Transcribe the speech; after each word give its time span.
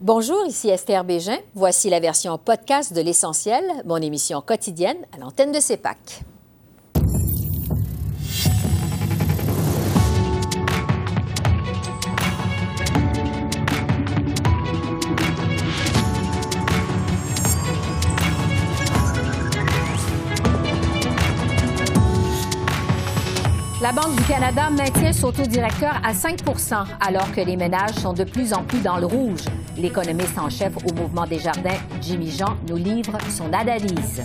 Bonjour, 0.00 0.46
ici 0.46 0.68
Esther 0.68 1.02
Bégin. 1.02 1.38
Voici 1.56 1.90
la 1.90 1.98
version 1.98 2.38
podcast 2.38 2.92
de 2.92 3.00
L'Essentiel, 3.00 3.64
mon 3.84 3.96
émission 3.96 4.40
quotidienne 4.40 4.96
à 5.12 5.18
l'antenne 5.18 5.50
de 5.50 5.58
CEPAC. 5.58 6.22
La 23.82 23.92
Banque 23.92 24.14
du 24.14 24.22
Canada 24.24 24.70
maintient 24.70 25.12
son 25.12 25.32
taux 25.32 25.42
directeur 25.42 26.00
à 26.04 26.12
5% 26.12 26.84
alors 27.00 27.32
que 27.32 27.40
les 27.40 27.56
ménages 27.56 27.94
sont 27.94 28.12
de 28.12 28.22
plus 28.22 28.52
en 28.52 28.62
plus 28.62 28.80
dans 28.80 28.98
le 28.98 29.06
rouge. 29.06 29.42
L'économiste 29.78 30.36
en 30.38 30.50
chef 30.50 30.72
au 30.84 30.92
mouvement 30.92 31.24
des 31.24 31.38
jardins, 31.38 31.78
Jimmy 32.00 32.32
Jean, 32.32 32.56
nous 32.68 32.76
livre 32.76 33.16
son 33.30 33.52
analyse. 33.52 34.22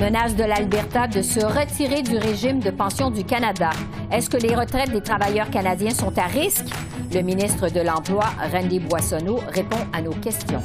Menace 0.00 0.36
de 0.36 0.44
l'Alberta 0.44 1.08
de 1.08 1.20
se 1.20 1.40
retirer 1.40 2.02
du 2.02 2.16
régime 2.16 2.60
de 2.60 2.70
pension 2.70 3.10
du 3.10 3.24
Canada. 3.24 3.70
Est-ce 4.12 4.30
que 4.30 4.36
les 4.36 4.54
retraites 4.54 4.92
des 4.92 5.00
travailleurs 5.00 5.50
canadiens 5.50 5.90
sont 5.90 6.16
à 6.16 6.26
risque? 6.26 6.66
Le 7.12 7.22
ministre 7.22 7.70
de 7.70 7.80
l'Emploi, 7.80 8.24
Randy 8.52 8.78
Boissonneau, 8.78 9.40
répond 9.48 9.84
à 9.92 10.00
nos 10.00 10.12
questions. 10.12 10.62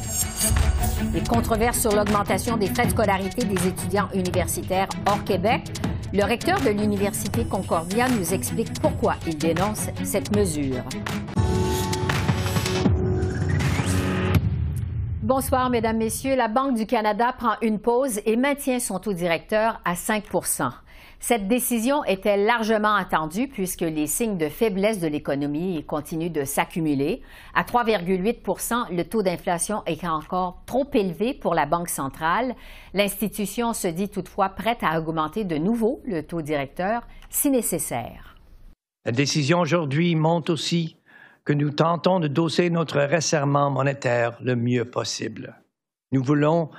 Les 1.11 1.23
controverses 1.23 1.79
sur 1.79 1.95
l'augmentation 1.95 2.57
des 2.57 2.67
frais 2.67 2.85
de 2.85 2.91
scolarité 2.91 3.45
des 3.45 3.67
étudiants 3.67 4.09
universitaires 4.13 4.89
hors 5.07 5.23
Québec. 5.23 5.63
Le 6.13 6.23
recteur 6.23 6.61
de 6.61 6.69
l'Université 6.69 7.45
Concordia 7.45 8.07
nous 8.09 8.31
explique 8.31 8.79
pourquoi 8.79 9.15
il 9.25 9.37
dénonce 9.37 9.87
cette 10.03 10.35
mesure. 10.35 10.83
Bonsoir, 15.25 15.71
Mesdames, 15.71 15.97
Messieurs. 15.97 16.35
La 16.35 16.47
Banque 16.47 16.75
du 16.75 16.85
Canada 16.85 17.33
prend 17.35 17.55
une 17.63 17.79
pause 17.79 18.21
et 18.27 18.35
maintient 18.35 18.79
son 18.79 18.99
taux 18.99 19.13
directeur 19.13 19.81
à 19.83 19.95
5% 19.95 20.71
cette 21.19 21.47
décision 21.47 22.03
était 22.03 22.37
largement 22.37 22.93
attendue 22.93 23.47
puisque 23.47 23.81
les 23.81 24.05
signes 24.05 24.37
de 24.37 24.47
faiblesse 24.47 24.99
de 24.99 25.07
l'économie 25.07 25.83
continuent 25.83 26.31
de 26.31 26.43
s'accumuler. 26.43 27.23
À 27.55 27.63
3,8% 27.63 28.95
le 28.95 29.03
taux 29.03 29.23
d'inflation 29.23 29.81
est 29.87 30.05
encore 30.05 30.61
trop 30.67 30.87
élevé 30.93 31.33
pour 31.33 31.55
la 31.55 31.65
Banque 31.65 31.89
centrale. 31.89 32.53
L'institution 32.93 33.73
se 33.73 33.87
dit 33.87 34.09
toutefois 34.09 34.49
prête 34.49 34.83
à 34.83 34.99
augmenter 34.99 35.45
de 35.45 35.57
nouveau 35.57 35.99
le 36.05 36.21
taux 36.21 36.43
directeur 36.43 37.01
si 37.31 37.49
nécessaire. 37.49 38.35
La 39.05 39.11
décision 39.11 39.61
aujourd'hui 39.61 40.13
montre 40.15 40.53
aussi 40.53 40.97
que 41.45 41.53
nous 41.53 41.71
tentons 41.71 42.19
de 42.19 42.27
doser 42.27 42.69
notre 42.69 43.01
resserrement 43.01 43.69
monétaire 43.69 44.37
le 44.41 44.55
mieux 44.55 44.85
possible. 44.85 45.55
Nous 46.11 46.23
voulons 46.23 46.71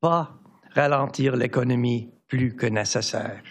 pas 0.00 0.38
ralentir 0.72 1.36
l'économie 1.36 2.10
plus 2.28 2.54
que 2.54 2.66
nécessaire. 2.66 3.42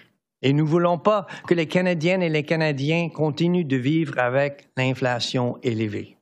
Et 0.42 0.52
nous 0.52 0.66
ne 0.66 0.70
voulons 0.70 0.98
pas 0.98 1.28
que 1.48 1.54
les 1.54 1.68
Canadiennes 1.68 2.22
et 2.22 2.30
les 2.30 2.44
Canadiens 2.44 3.10
continuent 3.10 3.68
de 3.68 3.78
vivre 3.78 4.20
avec 4.20 4.70
l'inflation 4.76 5.58
élevée. 5.64 6.18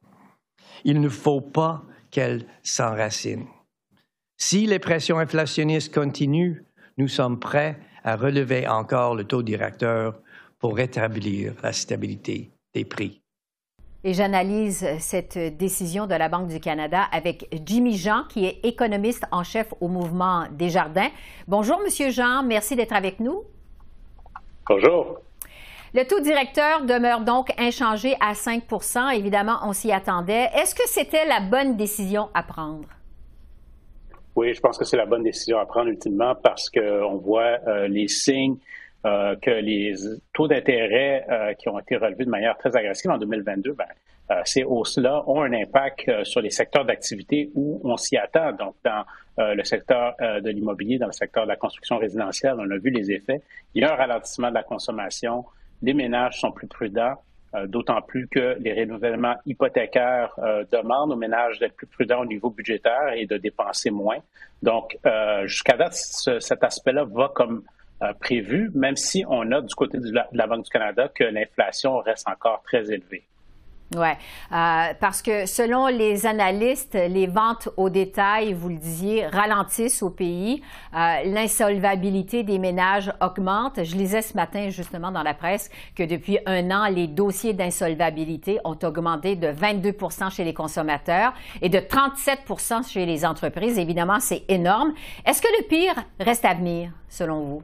Il 0.83 1.01
ne 1.01 1.09
faut 1.09 1.41
pas 1.41 1.83
qu'elle 2.11 2.45
s'enracine. 2.61 3.45
Si 4.37 4.65
les 4.65 4.79
pressions 4.79 5.19
inflationnistes 5.19 5.93
continuent, 5.93 6.63
nous 6.97 7.07
sommes 7.07 7.39
prêts 7.39 7.79
à 8.03 8.15
relever 8.15 8.67
encore 8.67 9.15
le 9.15 9.23
taux 9.23 9.43
directeur 9.43 10.19
pour 10.59 10.75
rétablir 10.75 11.53
la 11.63 11.73
stabilité 11.73 12.51
des 12.73 12.85
prix. 12.85 13.20
Et 14.03 14.13
j'analyse 14.13 14.87
cette 14.97 15.37
décision 15.57 16.07
de 16.07 16.15
la 16.15 16.27
Banque 16.27 16.47
du 16.47 16.59
Canada 16.59 17.03
avec 17.11 17.47
Jimmy 17.63 17.95
Jean, 17.95 18.23
qui 18.27 18.45
est 18.45 18.57
économiste 18.63 19.25
en 19.31 19.43
chef 19.43 19.71
au 19.79 19.87
mouvement 19.87 20.45
Desjardins. 20.51 21.09
Bonjour, 21.47 21.79
Monsieur 21.83 22.09
Jean. 22.09 22.41
Merci 22.41 22.75
d'être 22.75 22.93
avec 22.95 23.19
nous. 23.19 23.43
Bonjour. 24.67 25.19
Le 25.93 26.03
taux 26.07 26.19
directeur 26.19 26.83
demeure 26.85 27.21
donc 27.21 27.51
inchangé 27.59 28.15
à 28.19 28.33
5% 28.33 29.13
Évidemment, 29.15 29.57
on 29.65 29.73
s'y 29.73 29.91
attendait. 29.91 30.49
Est-ce 30.55 30.73
que 30.73 30.87
c'était 30.87 31.27
la 31.27 31.39
bonne 31.39 31.77
décision 31.77 32.29
à 32.33 32.41
prendre? 32.41 32.87
Oui, 34.35 34.53
je 34.55 34.61
pense 34.61 34.79
que 34.79 34.85
c'est 34.85 34.97
la 34.97 35.05
bonne 35.05 35.23
décision 35.23 35.59
à 35.59 35.65
prendre 35.65 35.89
ultimement 35.89 36.33
parce 36.41 36.71
qu'on 36.71 37.17
voit 37.17 37.59
euh, 37.67 37.87
les 37.87 38.07
signes 38.07 38.57
euh, 39.05 39.35
que 39.41 39.51
les 39.51 39.93
taux 40.33 40.47
d'intérêt 40.47 41.25
euh, 41.29 41.53
qui 41.53 41.69
ont 41.69 41.79
été 41.79 41.97
relevés 41.97 42.25
de 42.25 42.29
manière 42.29 42.57
très 42.57 42.75
agressive 42.75 43.11
en 43.11 43.17
2022, 43.17 43.73
ben, 43.73 43.85
ces 44.45 44.63
hausses-là 44.63 45.23
ont 45.27 45.41
un 45.41 45.51
impact 45.51 46.23
sur 46.23 46.39
les 46.39 46.51
secteurs 46.51 46.85
d'activité 46.85 47.51
où 47.53 47.81
on 47.83 47.97
s'y 47.97 48.15
attend. 48.15 48.53
Donc, 48.53 48.75
dans 48.85 49.03
euh, 49.39 49.55
le 49.55 49.63
secteur 49.63 50.15
euh, 50.21 50.41
de 50.41 50.49
l'immobilier, 50.49 50.97
dans 50.97 51.07
le 51.07 51.13
secteur 51.13 51.43
de 51.43 51.47
la 51.47 51.55
construction 51.55 51.97
résidentielle, 51.97 52.55
on 52.57 52.69
a 52.69 52.77
vu 52.77 52.89
les 52.89 53.11
effets. 53.11 53.41
Il 53.73 53.81
y 53.81 53.85
a 53.85 53.93
un 53.93 53.95
ralentissement 53.95 54.49
de 54.49 54.55
la 54.55 54.63
consommation. 54.63 55.45
Les 55.81 55.93
ménages 55.93 56.39
sont 56.41 56.51
plus 56.51 56.67
prudents, 56.67 57.15
euh, 57.55 57.65
d'autant 57.65 58.01
plus 58.01 58.27
que 58.27 58.57
les 58.59 58.73
renouvellements 58.73 59.35
hypothécaires 59.45 60.33
demandent 60.71 61.13
aux 61.13 61.15
ménages 61.15 61.59
d'être 61.59 61.75
plus 61.75 61.87
prudents 61.87 62.21
au 62.21 62.25
niveau 62.25 62.49
budgétaire 62.49 63.13
et 63.15 63.25
de 63.25 63.37
dépenser 63.37 63.89
moins. 63.89 64.19
Donc, 64.61 64.97
jusqu'à 65.45 65.77
date, 65.77 65.93
cet 65.93 66.63
aspect-là 66.63 67.05
va 67.05 67.31
comme 67.33 67.63
prévu, 68.19 68.71
même 68.73 68.95
si 68.95 69.23
on 69.27 69.51
a 69.51 69.61
du 69.61 69.73
côté 69.75 69.99
de 69.99 70.11
la 70.31 70.47
Banque 70.47 70.63
du 70.63 70.69
Canada 70.69 71.09
que 71.13 71.23
l'inflation 71.23 71.99
reste 71.99 72.27
encore 72.27 72.61
très 72.63 72.91
élevée. 72.91 73.25
Oui, 73.93 74.07
euh, 74.53 74.93
parce 75.01 75.21
que 75.21 75.45
selon 75.45 75.87
les 75.87 76.25
analystes, 76.25 76.93
les 76.93 77.27
ventes 77.27 77.67
au 77.75 77.89
détail, 77.89 78.53
vous 78.53 78.69
le 78.69 78.77
disiez, 78.77 79.27
ralentissent 79.27 80.01
au 80.01 80.09
pays. 80.09 80.61
Euh, 80.95 81.23
l'insolvabilité 81.25 82.43
des 82.43 82.57
ménages 82.57 83.11
augmente. 83.19 83.83
Je 83.83 83.97
lisais 83.97 84.21
ce 84.21 84.33
matin 84.33 84.69
justement 84.69 85.11
dans 85.11 85.23
la 85.23 85.33
presse 85.33 85.69
que 85.93 86.03
depuis 86.03 86.39
un 86.45 86.71
an, 86.71 86.87
les 86.87 87.07
dossiers 87.07 87.51
d'insolvabilité 87.51 88.59
ont 88.63 88.79
augmenté 88.81 89.35
de 89.35 89.49
22 89.49 89.93
chez 90.29 90.45
les 90.45 90.53
consommateurs 90.53 91.33
et 91.61 91.67
de 91.67 91.79
37 91.79 92.39
chez 92.87 93.05
les 93.05 93.25
entreprises. 93.25 93.77
Évidemment, 93.77 94.21
c'est 94.21 94.43
énorme. 94.47 94.93
Est-ce 95.25 95.41
que 95.41 95.49
le 95.59 95.67
pire 95.67 95.95
reste 96.17 96.45
à 96.45 96.53
venir, 96.53 96.91
selon 97.09 97.41
vous? 97.41 97.63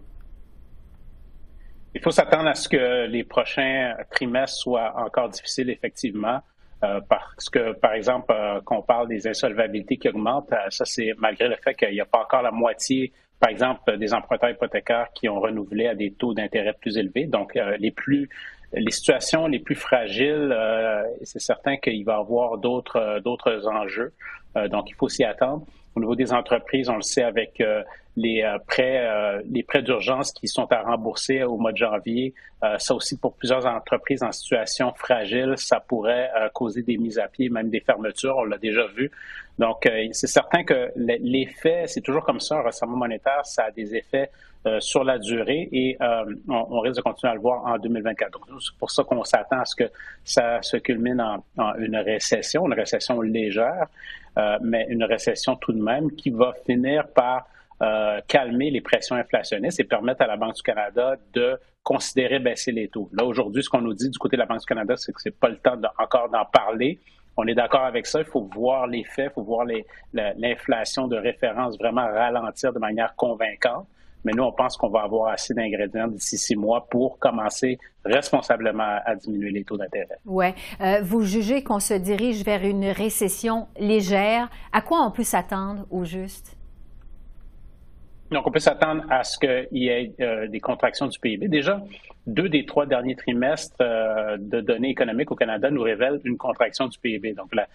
Il 1.96 2.02
faut 2.02 2.12
s'attendre 2.12 2.48
à 2.48 2.54
ce 2.54 2.70
que 2.70 3.08
les 3.08 3.24
prochains 3.24 3.96
trimestres 4.12 4.58
soient 4.58 4.94
encore 4.98 5.30
difficiles, 5.30 5.70
effectivement. 5.70 6.42
Euh, 6.84 7.00
parce 7.10 7.50
que, 7.50 7.74
par 7.74 7.94
exemple, 7.94 8.32
euh, 8.32 8.62
qu'on 8.62 8.84
parle 8.84 9.08
des 9.08 9.28
insolvabilités 9.28 9.98
qui 9.98 10.10
augmentent, 10.10 10.54
euh, 10.54 10.70
ça 10.70 10.86
c'est 10.86 11.14
malgré 11.18 11.48
le 11.48 11.56
fait 11.56 11.74
qu'il 11.74 11.92
n'y 11.92 12.02
a 12.02 12.06
pas 12.06 12.20
encore 12.20 12.44
la 12.44 12.52
moitié, 12.52 13.12
par 13.40 13.50
exemple, 13.50 13.98
des 13.98 14.14
emprunteurs 14.14 14.52
hypothécaires 14.52 15.08
qui 15.16 15.28
ont 15.28 15.40
renouvelé 15.40 15.88
à 15.88 15.96
des 15.96 16.12
taux 16.12 16.36
d'intérêt 16.36 16.74
plus 16.80 16.98
élevés. 16.98 17.26
Donc, 17.26 17.58
les 17.80 17.92
plus 17.92 18.30
les 18.74 18.92
situations 18.92 19.46
les 19.48 19.60
plus 19.60 19.76
fragiles, 19.76 20.56
c'est 21.22 21.40
certain 21.40 21.78
qu'il 21.78 22.04
va 22.04 22.14
y 22.14 22.20
avoir 22.20 22.58
d'autres 22.58 23.20
d'autres 23.24 23.68
enjeux. 23.68 24.12
donc, 24.72 24.90
il 24.90 24.96
faut 24.96 25.08
s'y 25.08 25.24
attendre. 25.24 25.68
Au 25.96 26.00
niveau 26.00 26.16
des 26.16 26.34
entreprises, 26.34 26.90
on 26.90 26.96
le 26.96 27.04
sait 27.04 27.22
avec 27.22 27.62
les 28.18 28.42
euh, 28.42 28.58
prêts, 28.66 29.06
euh, 29.06 29.42
les 29.50 29.62
prêts 29.62 29.84
d'urgence 29.84 30.32
qui 30.32 30.48
sont 30.48 30.70
à 30.72 30.82
rembourser 30.82 31.44
au 31.44 31.58
mois 31.58 31.72
de 31.72 31.78
janvier. 31.78 32.34
Euh, 32.64 32.76
ça 32.80 32.96
aussi, 32.96 33.16
pour 33.16 33.36
plusieurs 33.36 33.68
entreprises 33.68 34.24
en 34.24 34.32
situation 34.32 34.92
fragile, 34.96 35.54
ça 35.58 35.80
pourrait 35.80 36.32
causer 36.54 36.82
des 36.82 36.98
mises 36.98 37.20
à 37.20 37.28
pied, 37.28 37.50
même 37.50 37.70
des 37.70 37.80
fermetures. 37.80 38.36
On 38.38 38.46
l'a 38.46 38.58
déjà 38.58 38.88
vu. 38.88 39.12
Donc, 39.60 39.88
c'est 40.12 40.28
certain 40.28 40.64
que 40.64 40.92
l'effet, 40.96 41.84
c'est 41.86 42.02
toujours 42.02 42.24
comme 42.24 42.40
ça, 42.40 42.58
un 42.58 42.62
resserrement 42.62 42.98
monétaire, 42.98 43.42
ça 43.44 43.66
a 43.66 43.72
des 43.72 43.96
effets 43.96 44.32
sur 44.80 45.04
la 45.04 45.18
durée 45.18 45.70
et 45.72 45.98
on, 46.48 46.80
risque 46.80 46.98
de 46.98 47.02
continuer 47.02 47.32
à 47.32 47.36
le 47.36 47.42
voir 47.42 47.66
en 47.66 47.78
2024. 47.78 48.32
Donc, 48.32 48.62
c'est 48.62 48.78
pour 48.78 48.92
ça 48.92 49.04
qu'on 49.04 49.24
s'attend 49.24 49.60
à 49.60 49.66
ce 49.66 49.76
que 49.76 49.90
ça 50.24 50.62
se 50.62 50.78
culmine 50.78 51.22
en, 51.22 51.44
en 51.58 51.76
une 51.76 51.98
récession, 51.98 52.68
une 52.68 52.74
récession 52.74 53.22
légère, 53.22 53.88
mais 54.62 54.86
une 54.90 55.04
récession 55.04 55.56
tout 55.56 55.74
de 55.74 55.82
même 55.82 56.12
qui 56.12 56.30
va 56.30 56.54
finir 56.66 57.08
par 57.08 57.48
calmer 58.28 58.72
les 58.72 58.82
pressions 58.82 59.16
inflationnistes 59.16 59.80
et 59.80 59.84
permettre 59.84 60.22
à 60.22 60.28
la 60.28 60.38
Banque 60.38 60.56
du 60.56 60.64
Canada 60.64 61.16
de 61.34 61.60
considérer 61.84 62.40
baisser 62.40 62.72
les 62.72 62.90
taux. 62.90 63.10
Là, 63.14 63.24
aujourd'hui, 63.24 63.64
ce 63.64 63.70
qu'on 63.70 63.82
nous 63.82 63.94
dit 63.94 64.10
du 64.10 64.18
côté 64.18 64.36
de 64.36 64.42
la 64.42 64.46
Banque 64.46 64.60
du 64.60 64.66
Canada, 64.66 64.96
c'est 64.98 65.14
que 65.14 65.22
c'est 65.22 65.38
pas 65.40 65.48
le 65.48 65.58
temps 65.58 65.80
encore 65.98 66.30
d'en 66.30 66.44
parler. 66.46 67.00
On 67.38 67.46
est 67.46 67.56
d'accord 67.56 67.84
avec 67.84 68.08
ça. 68.08 68.20
Il 68.20 68.26
faut 68.26 68.50
voir 68.54 68.88
les 68.88 69.04
faits, 69.04 69.32
il 69.32 69.34
faut 69.36 69.44
voir 69.44 69.66
l'inflation 70.14 71.08
de 71.08 71.16
référence 71.16 71.78
vraiment 71.78 72.06
ralentir 72.06 72.74
de 72.74 72.80
manière 72.80 73.16
convaincante. 73.16 73.88
Mais 74.26 74.34
nous, 74.34 74.44
on 74.44 74.52
pense 74.52 74.76
qu'on 74.76 74.90
va 74.90 75.04
avoir 75.04 75.32
assez 75.32 75.54
d'ingrédients 75.54 76.08
d'ici 76.08 76.38
six 76.38 76.56
mois 76.56 76.88
pour 76.90 77.20
commencer 77.20 77.78
responsablement 78.04 78.98
à 79.06 79.16
diminuer 79.16 79.52
les 79.52 79.64
taux 79.64 79.78
d'intérêt. 79.78 80.18
Oui. 80.26 80.48
Euh, 80.82 81.00
vous 81.04 81.22
jugez 81.22 81.64
qu'on 81.64 81.80
se 81.80 81.94
dirige 81.94 82.44
vers 82.44 82.64
une 82.64 82.86
récession 82.86 83.68
légère. 83.80 84.50
À 84.74 84.82
quoi 84.82 85.06
on 85.06 85.12
peut 85.12 85.24
s'attendre 85.24 85.86
au 85.92 86.04
juste? 86.04 86.57
Donc, 88.32 88.46
on 88.46 88.52
peut 88.52 88.60
s'attendre 88.60 89.04
à 89.10 89.24
ce 89.24 89.38
qu'il 89.40 89.68
y 89.72 89.88
ait 89.88 90.12
euh, 90.20 90.48
des 90.48 90.60
contractions 90.60 91.08
du 91.08 91.18
PIB. 91.18 91.48
Déjà, 91.48 91.82
deux 92.26 92.50
des 92.50 92.66
trois 92.66 92.86
derniers 92.86 93.16
trimestres 93.16 93.78
euh, 93.80 94.36
de 94.38 94.60
données 94.60 94.90
économiques 94.90 95.32
au 95.32 95.36
Canada 95.36 95.72
nous 95.72 95.82
révèlent 95.82 96.20
une 96.26 96.38
contraction 96.38 96.88
du 96.88 97.00
PIB. 97.00 97.34
Donc, 97.34 97.56
la, 97.56 97.68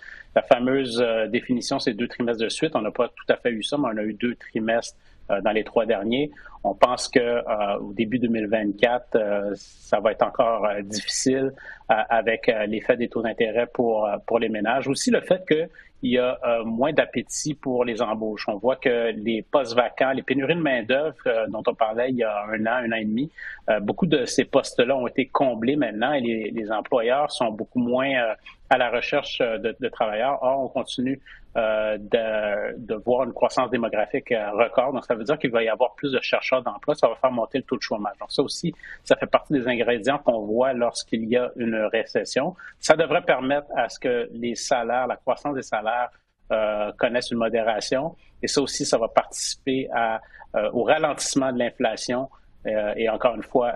fameuse 0.43 1.00
euh, 1.00 1.26
définition, 1.26 1.78
c'est 1.78 1.94
deux 1.94 2.08
trimestres 2.08 2.43
de 2.44 2.50
suite. 2.50 2.76
On 2.76 2.82
n'a 2.82 2.90
pas 2.90 3.08
tout 3.08 3.32
à 3.32 3.37
fait 3.37 3.50
eu 3.50 3.62
ça, 3.62 3.78
mais 3.78 3.88
on 3.94 3.96
a 3.96 4.02
eu 4.02 4.12
deux 4.14 4.34
trimestres 4.34 4.96
dans 5.44 5.52
les 5.52 5.64
trois 5.64 5.87
derniers. 5.87 6.31
On 6.62 6.75
pense 6.75 7.08
que 7.08 7.78
au 7.78 7.94
début 7.94 8.19
2024, 8.19 9.55
ça 9.55 10.00
va 10.00 10.10
être 10.10 10.26
encore 10.26 10.69
difficile 10.82 11.52
avec 11.88 12.52
l'effet 12.66 12.96
des 12.96 13.08
taux 13.08 13.22
d'intérêt 13.22 13.66
pour 13.72 14.10
pour 14.26 14.40
les 14.40 14.50
ménages. 14.50 14.88
Aussi 14.88 15.10
le 15.10 15.20
fait 15.20 15.43
que 15.46 15.69
il 16.02 16.10
y 16.10 16.19
a 16.19 16.38
euh, 16.44 16.64
moins 16.64 16.93
d'appétit 16.93 17.54
pour 17.54 17.84
les 17.84 18.02
embauches. 18.02 18.49
On 18.49 18.56
voit 18.56 18.76
que 18.76 19.12
les 19.12 19.43
postes 19.43 19.75
vacants, 19.75 20.10
les 20.10 20.22
pénuries 20.22 20.56
de 20.56 20.60
main-d'œuvre 20.60 21.14
euh, 21.26 21.46
dont 21.49 21.62
on 21.66 21.75
parlait 21.75 22.10
il 22.10 22.16
y 22.16 22.25
a 22.25 22.44
un 22.46 22.66
an, 22.66 22.84
un 22.84 22.93
an 22.93 22.96
et 22.96 23.04
demi, 23.04 23.31
euh, 23.70 23.78
beaucoup 23.78 24.06
de 24.06 24.25
ces 24.25 24.44
postes-là 24.44 24.96
ont 24.96 25.06
été 25.06 25.26
comblés 25.26 25.76
maintenant 25.76 26.12
et 26.12 26.20
les, 26.20 26.50
les 26.50 26.72
employeurs 26.72 27.31
sont 27.31 27.52
beaucoup 27.52 27.78
moins 27.78 28.34
à 28.72 28.78
la 28.78 28.90
recherche 28.90 29.38
de, 29.40 29.76
de, 29.78 29.88
travailleurs. 29.88 30.38
Or, 30.42 30.60
on 30.64 30.69
continue 30.69 31.20
euh, 31.58 31.98
de, 31.98 32.78
de, 32.78 32.94
voir 32.94 33.24
une 33.24 33.34
croissance 33.34 33.70
démographique 33.70 34.32
euh, 34.32 34.50
record. 34.52 34.94
Donc, 34.94 35.04
ça 35.04 35.14
veut 35.14 35.24
dire 35.24 35.38
qu'il 35.38 35.50
va 35.50 35.62
y 35.62 35.69
avoir 35.69 35.94
plus 35.94 36.10
de 36.10 36.20
chercheurs 36.22 36.62
d'emploi. 36.62 36.94
Ça 36.94 37.06
va 37.06 37.14
faire 37.16 37.30
monter 37.30 37.58
le 37.58 37.64
taux 37.64 37.76
de 37.76 37.82
chômage. 37.82 38.16
Donc, 38.19 38.32
ça 38.32 38.42
aussi, 38.42 38.72
ça 39.04 39.14
fait 39.16 39.26
partie 39.26 39.52
des 39.52 39.69
ingrédients 39.69 40.16
qu'on 40.16 40.46
voit 40.46 40.72
lorsqu'il 40.72 41.24
y 41.28 41.36
a 41.36 41.50
une 41.56 41.74
récession. 41.92 42.56
Ça 42.80 42.96
devrait 42.96 43.20
permettre 43.20 43.66
à 43.76 43.90
ce 43.90 43.98
que 43.98 44.30
les 44.32 44.54
salaires, 44.54 45.06
la 45.06 45.16
croissance 45.16 45.54
des 45.54 45.62
salaires 45.62 46.08
euh, 46.50 46.90
connaissent 46.96 47.30
une 47.30 47.38
modération. 47.38 48.16
Et 48.42 48.48
ça 48.48 48.62
aussi, 48.62 48.86
ça 48.86 48.96
va 48.96 49.08
participer 49.08 49.90
à, 49.92 50.19
euh, 50.56 50.70
au 50.72 50.84
ralentissement 50.84 51.52
de 51.52 51.58
l'inflation 51.58 52.30
euh, 52.66 52.92
et 52.96 53.08
encore 53.08 53.34
une 53.34 53.42
fois 53.42 53.72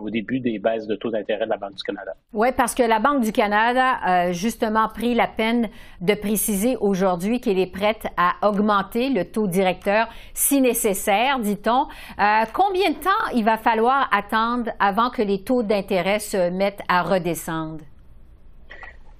au 0.00 0.10
début 0.10 0.40
des 0.40 0.58
baisses 0.58 0.86
de 0.86 0.96
taux 0.96 1.10
d'intérêt 1.10 1.44
de 1.44 1.50
la 1.50 1.56
Banque 1.56 1.74
du 1.74 1.82
Canada. 1.82 2.12
Oui, 2.32 2.48
parce 2.56 2.74
que 2.74 2.82
la 2.82 2.98
Banque 2.98 3.22
du 3.22 3.32
Canada 3.32 3.96
a 4.02 4.32
justement 4.32 4.88
pris 4.88 5.14
la 5.14 5.26
peine 5.26 5.68
de 6.00 6.14
préciser 6.14 6.76
aujourd'hui 6.76 7.40
qu'elle 7.40 7.58
est 7.58 7.72
prête 7.72 8.06
à 8.16 8.34
augmenter 8.48 9.10
le 9.10 9.24
taux 9.24 9.46
directeur 9.46 10.08
si 10.34 10.60
nécessaire, 10.60 11.38
dit-on. 11.38 11.86
Euh, 12.18 12.44
combien 12.52 12.90
de 12.90 12.96
temps 12.96 13.10
il 13.34 13.44
va 13.44 13.56
falloir 13.56 14.08
attendre 14.12 14.70
avant 14.78 15.10
que 15.10 15.22
les 15.22 15.42
taux 15.42 15.62
d'intérêt 15.62 16.18
se 16.18 16.50
mettent 16.50 16.82
à 16.88 17.02
redescendre? 17.02 17.80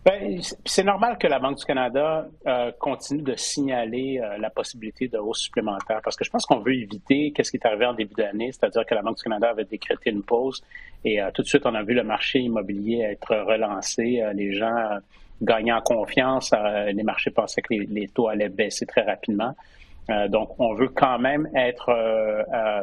Ben, 0.07 0.41
c'est 0.65 0.85
normal 0.85 1.19
que 1.19 1.27
la 1.27 1.41
Banque 1.41 1.59
du 1.59 1.65
Canada 1.65 2.29
euh, 2.47 2.71
continue 2.79 3.23
de 3.23 3.35
signaler 3.35 4.21
euh, 4.23 4.39
la 4.39 4.51
possibilité 4.51 5.09
de 5.09 5.19
hausse 5.19 5.41
supplémentaire 5.41 6.01
parce 6.01 6.15
que 6.15 6.25
je 6.25 6.31
pense 6.31 6.47
qu'on 6.47 6.61
veut 6.61 6.75
éviter 6.75 7.33
qu'est-ce 7.33 7.51
qui 7.51 7.57
est 7.57 7.67
arrivé 7.67 7.87
en 7.87 7.93
début 7.93 8.15
d'année, 8.15 8.53
c'est-à-dire 8.53 8.87
que 8.87 8.95
la 8.95 9.03
Banque 9.03 9.17
du 9.17 9.25
Canada 9.25 9.51
avait 9.51 9.65
décrété 9.65 10.11
une 10.11 10.23
pause 10.23 10.63
et 11.05 11.21
euh, 11.21 11.33
tout 11.35 11.43
de 11.43 11.49
suite 11.49 11.67
on 11.67 11.75
a 11.75 11.83
vu 11.83 11.93
le 11.93 12.05
marché 12.05 12.39
immobilier 12.39 13.01
être 13.01 13.35
relancé, 13.35 14.23
les 14.33 14.53
gens 14.53 15.01
gagnaient 15.43 15.73
en 15.73 15.83
confiance, 15.83 16.55
les 16.87 17.03
marchés 17.03 17.33
pensaient 17.33 17.63
que 17.63 17.75
les, 17.75 18.07
taux 18.07 18.29
allaient 18.29 18.49
baisser 18.49 18.87
très 18.87 19.03
rapidement. 19.03 19.57
Donc, 20.29 20.55
on 20.61 20.75
veut 20.75 20.89
quand 20.89 21.19
même 21.19 21.49
être 21.55 21.87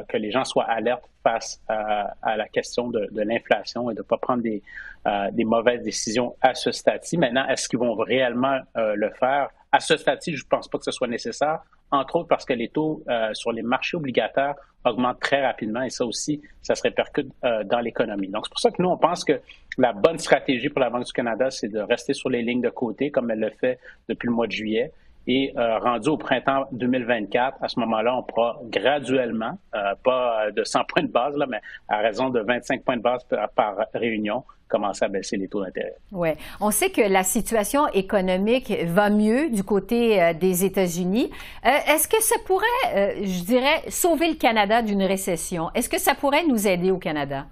que 0.09 0.17
les 0.17 0.31
gens 0.31 0.43
soient 0.43 0.65
alertes 0.65 1.09
face 1.23 1.61
à, 1.67 2.35
la 2.35 2.47
question 2.47 2.89
de, 2.89 3.07
l'inflation 3.15 3.89
et 3.89 3.93
de 3.93 3.99
ne 3.99 4.03
pas 4.03 4.17
prendre 4.17 4.43
des, 4.43 4.61
euh, 5.07 5.31
des 5.31 5.45
mauvaises 5.45 5.81
décisions 5.81 6.35
à 6.41 6.53
ce 6.53 6.71
stade-ci. 6.71 7.17
Maintenant, 7.17 7.47
est-ce 7.47 7.67
qu'ils 7.67 7.79
vont 7.79 7.95
réellement 7.95 8.59
euh, 8.77 8.95
le 8.95 9.09
faire? 9.09 9.49
À 9.71 9.79
ce 9.79 9.97
stade-ci, 9.97 10.35
je 10.35 10.43
ne 10.43 10.47
pense 10.47 10.67
pas 10.67 10.77
que 10.77 10.85
ce 10.85 10.91
soit 10.91 11.07
nécessaire, 11.07 11.59
entre 11.91 12.17
autres 12.17 12.27
parce 12.27 12.45
que 12.45 12.53
les 12.53 12.69
taux 12.69 13.03
euh, 13.09 13.33
sur 13.33 13.51
les 13.51 13.63
marchés 13.63 13.97
obligataires 13.97 14.55
augmentent 14.85 15.19
très 15.19 15.45
rapidement 15.45 15.81
et 15.81 15.89
ça 15.89 16.05
aussi, 16.05 16.41
ça 16.61 16.75
se 16.75 16.83
répercute 16.83 17.29
dans 17.41 17.79
l'économie. 17.79 18.27
Donc, 18.27 18.45
c'est 18.45 18.51
pour 18.51 18.59
ça 18.59 18.69
que 18.69 18.81
nous, 18.81 18.89
on 18.89 18.97
pense 18.97 19.23
que 19.23 19.39
la 19.77 19.93
bonne 19.93 20.19
stratégie 20.19 20.67
pour 20.67 20.81
la 20.81 20.89
Banque 20.89 21.05
du 21.05 21.13
Canada, 21.13 21.49
c'est 21.49 21.69
de 21.69 21.79
rester 21.79 22.13
sur 22.13 22.29
les 22.29 22.41
lignes 22.41 22.61
de 22.61 22.69
côté 22.69 23.09
comme 23.09 23.31
elle 23.31 23.39
le 23.39 23.49
fait 23.49 23.79
depuis 24.09 24.27
le 24.27 24.33
mois 24.33 24.45
de 24.45 24.51
juillet. 24.51 24.91
Et 25.27 25.53
rendu 25.55 26.09
au 26.09 26.17
printemps 26.17 26.65
2024, 26.73 27.57
à 27.61 27.67
ce 27.69 27.79
moment-là, 27.79 28.15
on 28.17 28.23
pourra 28.23 28.59
graduellement, 28.65 29.57
pas 30.03 30.51
de 30.51 30.63
100 30.63 30.83
points 30.85 31.03
de 31.03 31.07
base, 31.07 31.37
là, 31.37 31.45
mais 31.47 31.61
à 31.87 31.97
raison 31.99 32.29
de 32.29 32.39
25 32.41 32.83
points 32.83 32.97
de 32.97 33.01
base 33.01 33.25
par 33.55 33.75
réunion, 33.93 34.43
commencer 34.73 35.05
à 35.05 35.07
baisser 35.07 35.37
les 35.37 35.47
taux 35.47 35.63
d'intérêt. 35.63 35.95
Oui. 36.11 36.29
On 36.59 36.71
sait 36.71 36.89
que 36.89 37.01
la 37.01 37.23
situation 37.23 37.87
économique 37.89 38.73
va 38.87 39.11
mieux 39.11 39.49
du 39.51 39.63
côté 39.63 40.21
euh, 40.21 40.33
des 40.33 40.65
États-Unis. 40.65 41.29
Euh, 41.65 41.69
est-ce 41.93 42.07
que 42.07 42.21
ça 42.21 42.35
pourrait, 42.45 42.65
euh, 42.95 43.13
je 43.23 43.43
dirais, 43.43 43.83
sauver 43.89 44.29
le 44.29 44.35
Canada 44.35 44.81
d'une 44.81 45.03
récession? 45.03 45.69
Est-ce 45.75 45.89
que 45.89 45.99
ça 45.99 46.15
pourrait 46.15 46.45
nous 46.47 46.67
aider 46.67 46.89
au 46.89 46.97
Canada? 46.97 47.45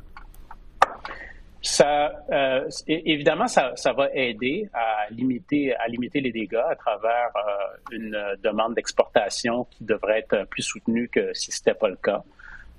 Ça, 1.62 2.12
évidemment, 2.88 3.48
ça, 3.48 3.94
va 3.96 4.10
aider 4.14 4.68
à 4.74 5.06
limiter, 5.12 5.76
à 5.76 5.88
limiter 5.88 6.20
les 6.20 6.32
dégâts 6.32 6.56
à 6.56 6.76
travers 6.76 7.30
une 7.92 8.18
demande 8.42 8.74
d'exportation 8.74 9.66
qui 9.66 9.84
devrait 9.84 10.20
être 10.20 10.48
plus 10.50 10.64
soutenue 10.64 11.08
que 11.08 11.34
si 11.34 11.52
ce 11.52 11.60
n'était 11.62 11.78
pas 11.78 11.90
le 11.90 11.98
cas. 11.98 12.24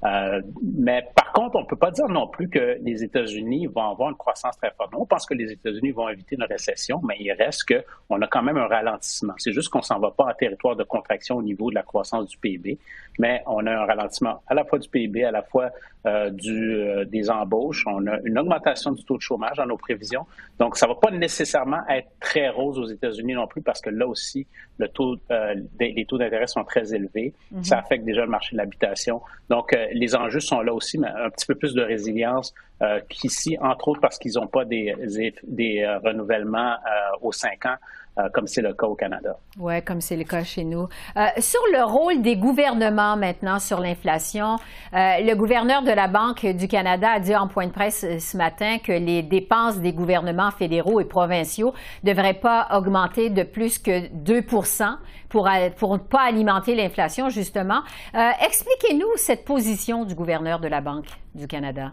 Euh, 0.05 0.43
mais 0.63 1.05
par 1.15 1.33
contre, 1.33 1.57
on 1.57 1.61
ne 1.61 1.67
peut 1.67 1.77
pas 1.77 1.93
dire 1.93 2.09
non 2.09 2.27
plus 2.27 2.49
que 2.49 2.77
les 2.83 3.05
États-Unis 3.05 3.67
vont 3.67 3.89
avoir 3.89 4.11
une 4.11 4.17
croissance 4.17 4.57
très 4.57 4.73
forte. 4.73 4.93
On 4.97 5.07
pense 5.07 5.27
que 5.27 5.35
les 5.35 5.53
États-Unis 5.53 5.93
vont 5.93 6.09
éviter 6.09 6.35
une 6.35 6.43
récession, 6.43 7.01
mais 7.07 7.17
il 7.21 7.31
reste 7.33 7.73
qu'on 7.73 8.21
a 8.21 8.27
quand 8.27 8.43
même 8.43 8.57
un 8.57 8.67
ralentissement. 8.67 9.35
C'est 9.39 9.53
juste 9.53 9.69
qu'on 9.69 9.83
s'en 9.83 10.01
va 10.01 10.11
pas 10.11 10.25
en 10.25 10.35
territoire 10.35 10.75
de 10.75 10.83
contraction 10.83 11.37
au 11.37 11.43
niveau 11.43 11.71
de 11.71 11.77
la 11.77 11.83
croissance 11.83 12.27
du 12.27 12.37
PIB, 12.37 12.79
mais 13.19 13.43
on 13.47 13.67
a 13.67 13.73
un 13.73 13.85
ralentissement 13.85 14.43
à 14.47 14.55
la 14.55 14.65
fois 14.65 14.79
du 14.79 14.89
PIB, 14.89 15.25
à 15.25 15.31
la 15.31 15.43
fois 15.43 15.71
euh, 16.07 16.31
du, 16.31 16.75
euh, 16.75 17.05
des 17.05 17.31
embauches. 17.31 17.85
On 17.87 18.07
a 18.07 18.19
une 18.25 18.39
augmentation 18.39 18.91
du 18.91 19.05
taux 19.05 19.17
de 19.17 19.23
chômage 19.23 19.57
dans 19.57 19.67
nos 19.67 19.77
prévisions. 19.77 20.27
Donc, 20.59 20.77
ça 20.77 20.87
ne 20.87 20.93
va 20.93 20.99
pas 20.99 21.11
nécessairement 21.13 21.87
être 21.89 22.09
très 22.19 22.49
rose 22.49 22.79
aux 22.79 22.87
États-Unis 22.87 23.35
non 23.35 23.47
plus 23.47 23.63
parce 23.63 23.81
que 23.81 23.91
là 23.91 24.07
aussi, 24.07 24.47
le 24.79 24.89
taux, 24.89 25.17
euh, 25.31 25.55
les 25.79 26.05
taux 26.07 26.19
d'intérêt 26.19 26.47
sont 26.47 26.65
très 26.65 26.93
élevés. 26.95 27.35
Mm-hmm. 27.55 27.65
Ça 27.65 27.79
affecte 27.79 28.05
déjà 28.05 28.23
le 28.23 28.31
marché 28.31 28.57
de 28.57 28.59
l'habitation. 28.59 29.21
Donc, 29.49 29.77
les 29.93 30.17
enjeux 30.17 30.41
sont 30.41 30.61
là 30.63 30.75
aussi, 30.75 30.99
mais 30.99 31.09
un 31.09 31.31
petit 31.31 31.47
peu 31.47 31.55
plus 31.55 31.75
de 31.75 31.83
résilience 31.83 32.53
qu'ici, 33.09 33.57
entre 33.61 33.87
autres 33.87 34.01
parce 34.01 34.19
qu'ils 34.19 34.33
n'ont 34.35 34.49
pas 34.49 34.65
des, 34.65 34.93
des, 35.45 35.87
renouvellements 36.03 36.75
aux 37.21 37.31
cinq 37.31 37.65
ans. 37.67 37.77
Euh, 38.19 38.29
comme 38.29 38.47
c'est 38.47 38.61
le 38.61 38.75
cas 38.75 38.87
au 38.87 38.95
Canada. 38.95 39.39
Oui, 39.59 39.83
comme 39.83 40.03
c'est 40.03 40.17
le 40.17 40.25
cas 40.25 40.45
chez 40.45 40.65
nous. 40.65 40.87
Euh, 41.17 41.27
sur 41.39 41.61
le 41.73 41.83
rôle 41.83 42.21
des 42.21 42.37
gouvernements 42.37 43.17
maintenant 43.17 43.59
sur 43.59 43.81
l'inflation, 43.81 44.57
euh, 44.93 45.21
le 45.21 45.35
gouverneur 45.35 45.83
de 45.83 45.91
la 45.93 46.09
Banque 46.09 46.45
du 46.45 46.69
Canada 46.69 47.13
a 47.13 47.21
dit 47.21 47.35
en 47.35 47.49
point 47.49 47.67
de 47.67 47.73
presse 47.73 48.05
ce 48.19 48.37
matin 48.37 48.77
que 48.85 48.93
les 48.93 49.23
dépenses 49.23 49.79
des 49.79 49.95
gouvernements 49.95 50.51
fédéraux 50.51 51.01
et 51.01 51.07
provinciaux 51.07 51.73
ne 52.05 52.13
devraient 52.13 52.35
pas 52.35 52.69
augmenter 52.73 53.31
de 53.31 53.45
plus 53.45 53.79
que 53.79 54.09
2 54.09 54.43
pour 54.43 54.67
pour 55.31 55.49
ne 55.49 55.99
pas 55.99 56.21
alimenter 56.21 56.75
l'inflation, 56.75 57.31
justement. 57.31 57.81
Expliquez-nous 58.13 59.09
cette 59.17 59.47
position 59.47 60.05
du 60.05 60.15
gouverneur 60.15 60.61
de 60.61 60.69
la 60.69 60.83
Banque 60.83 61.07
du 61.35 61.47
Canada. 61.47 61.93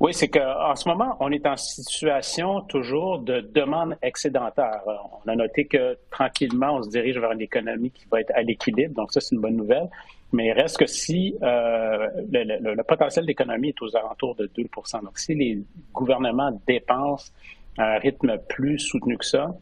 Oui, 0.00 0.12
c'est 0.12 0.28
qu'en 0.28 0.74
ce 0.74 0.88
moment, 0.88 1.16
on 1.20 1.30
est 1.30 1.46
en 1.46 1.56
situation 1.56 2.60
toujours 2.62 3.20
de 3.20 3.40
demande 3.40 3.96
excédentaire. 4.02 4.82
On 5.24 5.28
a 5.28 5.36
noté 5.36 5.66
que 5.66 5.96
tranquillement, 6.10 6.76
on 6.76 6.82
se 6.82 6.90
dirige 6.90 7.16
vers 7.18 7.32
une 7.32 7.40
économie 7.40 7.90
qui 7.90 8.04
va 8.10 8.20
être 8.20 8.32
à 8.34 8.42
l'équilibre, 8.42 8.94
donc 8.94 9.12
ça, 9.12 9.20
c'est 9.20 9.34
une 9.34 9.40
bonne 9.40 9.56
nouvelle. 9.56 9.88
Mais 10.32 10.46
il 10.46 10.52
reste 10.52 10.78
que 10.78 10.86
si 10.86 11.36
euh, 11.42 12.08
le, 12.28 12.82
potentiel 12.82 13.24
d'économie 13.24 13.68
est 13.68 13.82
aux 13.82 13.96
alentours 13.96 14.34
de 14.34 14.48
2% 14.48 15.04
donc 15.04 15.16
si 15.16 15.32
les 15.32 15.62
gouvernements 15.92 16.50
dépensent 16.66 17.30
à 17.78 17.94
un 17.94 17.98
rythme 17.98 18.38
plus 18.48 18.80
soutenu 18.80 19.16
que 19.16 19.24
ça, 19.24 19.54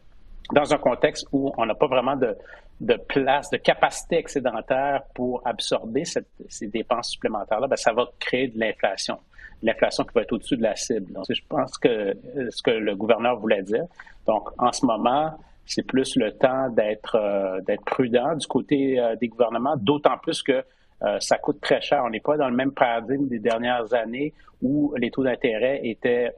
dans 0.51 0.73
un 0.73 0.77
contexte 0.79 1.27
où 1.31 1.51
on 1.57 1.65
n'a 1.67 1.75
pas 1.75 1.85
vraiment 1.85 2.15
de, 2.15 2.95
place, 3.07 3.51
de 3.51 3.57
capacité 3.57 4.17
excédentaire 4.17 5.03
pour 5.13 5.43
absorber 5.45 6.05
ces 6.05 6.67
dépenses 6.67 7.11
supplémentaires-là, 7.11 7.67
ben, 7.67 7.75
ça 7.75 7.93
va 7.93 8.07
créer 8.19 8.47
de 8.47 8.59
l'inflation 8.59 9.19
l'inflation 9.63 10.03
qui 10.03 10.13
va 10.13 10.21
être 10.21 10.33
au-dessus 10.33 10.57
de 10.57 10.63
la 10.63 10.75
cible. 10.75 11.11
Donc, 11.13 11.25
je 11.29 11.41
pense 11.47 11.77
que 11.77 11.87
euh, 11.87 12.49
ce 12.49 12.61
que 12.61 12.71
le 12.71 12.95
gouverneur 12.95 13.39
voulait 13.39 13.63
dire. 13.63 13.85
Donc, 14.27 14.49
en 14.57 14.71
ce 14.71 14.85
moment, 14.85 15.31
c'est 15.65 15.87
plus 15.87 16.15
le 16.17 16.33
temps 16.33 16.69
d'être 16.69 17.15
euh, 17.15 17.75
prudent 17.85 18.35
du 18.35 18.45
côté 18.45 18.99
euh, 18.99 19.15
des 19.15 19.29
gouvernements, 19.29 19.75
d'autant 19.77 20.17
plus 20.17 20.43
que 20.43 20.63
ça 21.19 21.37
coûte 21.37 21.59
très 21.59 21.81
cher. 21.81 22.01
On 22.05 22.09
n'est 22.09 22.21
pas 22.21 22.37
dans 22.37 22.47
le 22.47 22.55
même 22.55 22.71
paradigme 22.71 23.27
des 23.27 23.39
dernières 23.39 23.93
années 23.93 24.33
où 24.61 24.93
les 24.95 25.11
taux 25.11 25.25
d'intérêt 25.25 25.81
étaient 25.83 26.31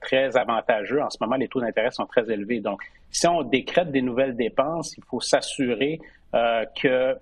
très 0.00 0.34
avantageux. 0.34 1.02
En 1.02 1.10
ce 1.10 1.18
moment, 1.20 1.36
les 1.36 1.46
taux 1.46 1.60
d'intérêt 1.60 1.90
sont 1.90 2.06
très 2.06 2.30
élevés. 2.30 2.60
Donc, 2.60 2.80
si 3.10 3.26
on 3.26 3.42
décrète 3.42 3.90
des 3.90 4.00
nouvelles 4.00 4.34
dépenses, 4.34 4.96
il 4.96 5.04
faut 5.04 5.20
s'assurer 5.20 6.00
que, 6.32 7.18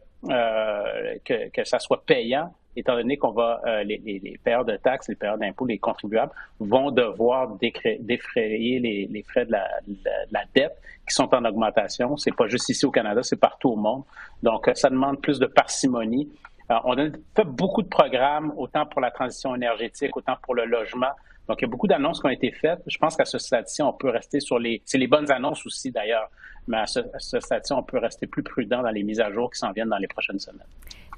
que, 1.24 1.48
que 1.48 1.64
ça 1.64 1.80
soit 1.80 2.04
payant 2.06 2.54
étant 2.76 2.95
donné 2.95 3.16
qu'on 3.16 3.30
va, 3.30 3.61
euh, 3.66 3.83
les, 3.85 3.99
les, 4.04 4.38
payeurs 4.42 4.64
de 4.64 4.76
taxes, 4.76 5.09
les 5.09 5.14
payeurs 5.14 5.38
d'impôts, 5.38 5.66
les 5.66 5.78
contribuables 5.78 6.33
vont 6.61 6.90
devoir 6.90 7.56
défrayer 8.00 8.78
les, 8.80 9.23
frais 9.23 9.47
de 9.47 9.52
la, 9.52 10.45
dette 10.54 10.76
qui 11.09 11.14
sont 11.14 11.35
en 11.35 11.45
augmentation. 11.45 12.16
C'est 12.16 12.35
pas 12.35 12.49
juste 12.49 12.68
ici 12.68 12.85
au 12.85 12.90
Canada, 12.90 13.23
c'est 13.23 13.40
partout 13.40 13.71
au 13.71 13.76
monde. 13.76 14.02
Donc, 14.42 14.71
ça 14.75 14.90
demande 14.90 15.21
plus 15.21 15.38
de 15.38 15.47
parcimonie. 15.47 16.28
on 16.68 16.99
a 16.99 17.06
fait 17.35 17.45
beaucoup 17.45 17.83
de 17.83 17.88
programmes, 17.88 18.52
autant 18.56 18.87
pour 18.87 19.00
la 19.00 19.11
transition 19.11 19.54
énergétique, 19.54 20.16
autant 20.16 20.37
pour 20.42 20.54
le 20.54 20.64
logement. 20.64 21.12
Donc, 21.49 21.61
il 21.61 21.62
y 21.62 21.68
a 21.68 21.71
beaucoup 21.71 21.87
d'annonces 21.87 22.21
qui 22.21 22.26
ont 22.26 22.30
été 22.30 22.50
faites. 22.50 22.80
Je 22.87 22.99
pense 22.99 23.16
qu'à 23.16 23.25
ce 23.25 23.38
stade-ci, 23.38 23.80
on 23.83 23.92
peut 23.92 24.11
rester 24.11 24.40
sur 24.40 24.59
les... 24.59 24.83
C'est 24.85 24.99
les 24.99 25.06
bonnes 25.06 25.30
annonces 25.30 25.64
aussi, 25.64 25.92
d'ailleurs. 25.92 26.28
Mais 26.68 26.78
à 26.78 26.87
ce, 26.87 27.00
stade-ci, 27.40 27.73
on 27.73 27.82
peut 27.82 27.99
rester 27.99 28.26
plus 28.26 28.42
prudent 28.42 28.82
dans 28.82 28.90
les 28.90 29.02
mises 29.02 29.20
à 29.20 29.30
jour 29.30 29.50
qui 29.50 29.58
s'en 29.58 29.73
viennent 29.73 29.88
dans 29.88 29.99
les 29.99 30.08
prochaines 30.08 30.38
semaines. 30.38 30.66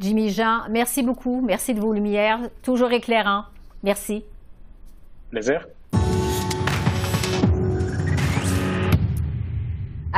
Jimmy 0.00 0.30
Jean, 0.30 0.68
merci 0.70 1.02
beaucoup. 1.02 1.40
Merci 1.40 1.74
de 1.74 1.80
vos 1.80 1.92
lumières. 1.92 2.40
Toujours 2.62 2.92
éclairant. 2.92 3.44
Merci. 3.82 4.24
Plaisir. 5.30 5.66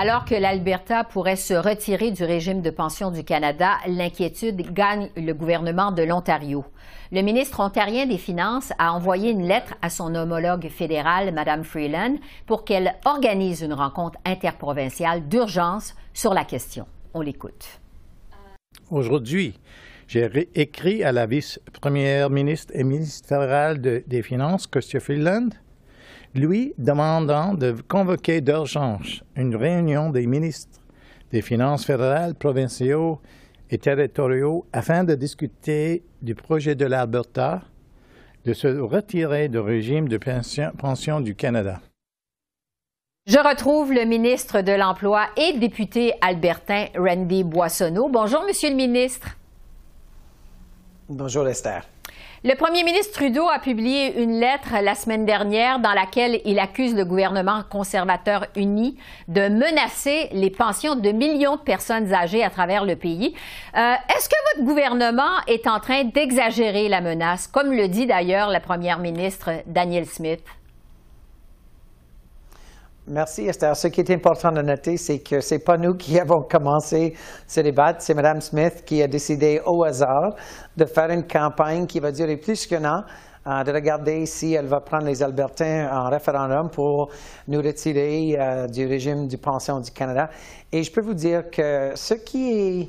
Alors 0.02 0.24
que 0.24 0.34
l'Alberta 0.34 1.04
pourrait 1.04 1.36
se 1.36 1.52
retirer 1.52 2.10
du 2.10 2.24
régime 2.24 2.62
de 2.62 2.70
pension 2.70 3.10
du 3.10 3.22
Canada, 3.22 3.72
l'inquiétude 3.86 4.72
gagne 4.72 5.10
le 5.14 5.34
gouvernement 5.34 5.92
de 5.92 6.02
l'Ontario. 6.02 6.64
Le 7.12 7.20
ministre 7.20 7.60
ontarien 7.60 8.06
des 8.06 8.16
Finances 8.16 8.72
a 8.78 8.94
envoyé 8.94 9.30
une 9.30 9.46
lettre 9.46 9.74
à 9.82 9.90
son 9.90 10.14
homologue 10.14 10.70
fédéral, 10.70 11.34
Mme 11.34 11.64
Freeland, 11.64 12.16
pour 12.46 12.64
qu'elle 12.64 12.94
organise 13.04 13.60
une 13.60 13.74
rencontre 13.74 14.18
interprovinciale 14.24 15.28
d'urgence 15.28 15.94
sur 16.14 16.32
la 16.32 16.46
question. 16.46 16.86
On 17.12 17.20
l'écoute. 17.20 17.78
Aujourd'hui, 18.90 19.58
j'ai 20.08 20.48
écrit 20.54 21.04
à 21.04 21.12
la 21.12 21.26
vice-première 21.26 22.30
ministre 22.30 22.72
et 22.74 22.84
ministre 22.84 23.74
des 23.76 24.22
Finances, 24.22 24.66
Christian 24.66 25.00
Freeland, 25.00 25.50
lui 26.34 26.74
demandant 26.78 27.54
de 27.54 27.74
convoquer 27.88 28.40
d'urgence 28.40 29.22
une 29.36 29.56
réunion 29.56 30.10
des 30.10 30.26
ministres 30.26 30.80
des 31.32 31.42
Finances 31.42 31.84
fédérales, 31.84 32.34
provinciaux 32.34 33.20
et 33.70 33.78
territoriaux 33.78 34.66
afin 34.72 35.04
de 35.04 35.14
discuter 35.14 36.02
du 36.22 36.34
projet 36.34 36.74
de 36.74 36.86
l'Alberta 36.86 37.62
de 38.44 38.52
se 38.52 38.68
retirer 38.68 39.48
du 39.48 39.58
régime 39.58 40.08
de 40.08 40.18
pension, 40.78 41.20
du 41.20 41.34
Canada. 41.34 41.80
Je 43.26 43.38
retrouve 43.38 43.92
le 43.92 44.04
ministre 44.06 44.62
de 44.62 44.72
l'Emploi 44.72 45.26
et 45.36 45.58
député 45.58 46.14
albertain 46.20 46.86
Randy 46.96 47.44
Boissonneau. 47.44 48.08
Bonjour, 48.08 48.42
Monsieur 48.46 48.70
le 48.70 48.76
ministre. 48.76 49.36
Bonjour, 51.08 51.46
Esther. 51.46 51.84
Le 52.42 52.54
premier 52.54 52.84
ministre 52.84 53.12
Trudeau 53.12 53.46
a 53.50 53.58
publié 53.58 54.18
une 54.18 54.40
lettre 54.40 54.70
la 54.82 54.94
semaine 54.94 55.26
dernière 55.26 55.78
dans 55.78 55.92
laquelle 55.92 56.40
il 56.46 56.58
accuse 56.58 56.94
le 56.94 57.04
gouvernement 57.04 57.64
conservateur 57.68 58.46
uni 58.56 58.96
de 59.28 59.48
menacer 59.48 60.30
les 60.32 60.48
pensions 60.48 60.96
de 60.96 61.10
millions 61.10 61.56
de 61.56 61.60
personnes 61.60 62.14
âgées 62.14 62.42
à 62.42 62.48
travers 62.48 62.86
le 62.86 62.96
pays. 62.96 63.34
Euh, 63.76 63.92
est-ce 64.08 64.30
que 64.30 64.54
votre 64.54 64.66
gouvernement 64.66 65.36
est 65.48 65.66
en 65.66 65.80
train 65.80 66.04
d'exagérer 66.04 66.88
la 66.88 67.02
menace, 67.02 67.46
comme 67.46 67.74
le 67.74 67.88
dit 67.88 68.06
d'ailleurs 68.06 68.48
la 68.48 68.60
première 68.60 69.00
ministre 69.00 69.50
Danielle 69.66 70.06
Smith? 70.06 70.40
Merci 73.12 73.48
Esther. 73.48 73.74
Ce 73.74 73.88
qui 73.88 74.02
est 74.02 74.10
important 74.10 74.52
de 74.52 74.62
noter, 74.62 74.96
c'est 74.96 75.18
que 75.18 75.40
ce 75.40 75.56
n'est 75.56 75.60
pas 75.60 75.76
nous 75.76 75.94
qui 75.94 76.16
avons 76.20 76.42
commencé 76.42 77.16
ce 77.44 77.60
débat, 77.60 77.96
c'est 77.98 78.14
Mme 78.14 78.40
Smith 78.40 78.84
qui 78.86 79.02
a 79.02 79.08
décidé 79.08 79.60
au 79.66 79.82
hasard 79.82 80.36
de 80.76 80.84
faire 80.84 81.10
une 81.10 81.26
campagne 81.26 81.86
qui 81.86 81.98
va 81.98 82.12
durer 82.12 82.36
plus 82.36 82.68
qu'un 82.68 82.84
an, 82.84 83.02
euh, 83.48 83.64
de 83.64 83.72
regarder 83.72 84.26
si 84.26 84.54
elle 84.54 84.68
va 84.68 84.78
prendre 84.78 85.06
les 85.06 85.24
Albertains 85.24 85.90
en 85.92 86.08
référendum 86.08 86.70
pour 86.70 87.10
nous 87.48 87.60
retirer 87.60 88.36
euh, 88.38 88.68
du 88.68 88.86
régime 88.86 89.26
du 89.26 89.38
pension 89.38 89.80
du 89.80 89.90
Canada. 89.90 90.30
Et 90.70 90.84
je 90.84 90.92
peux 90.92 91.02
vous 91.02 91.14
dire 91.14 91.50
que 91.50 91.90
ce 91.96 92.14
qui 92.14 92.52
est 92.52 92.88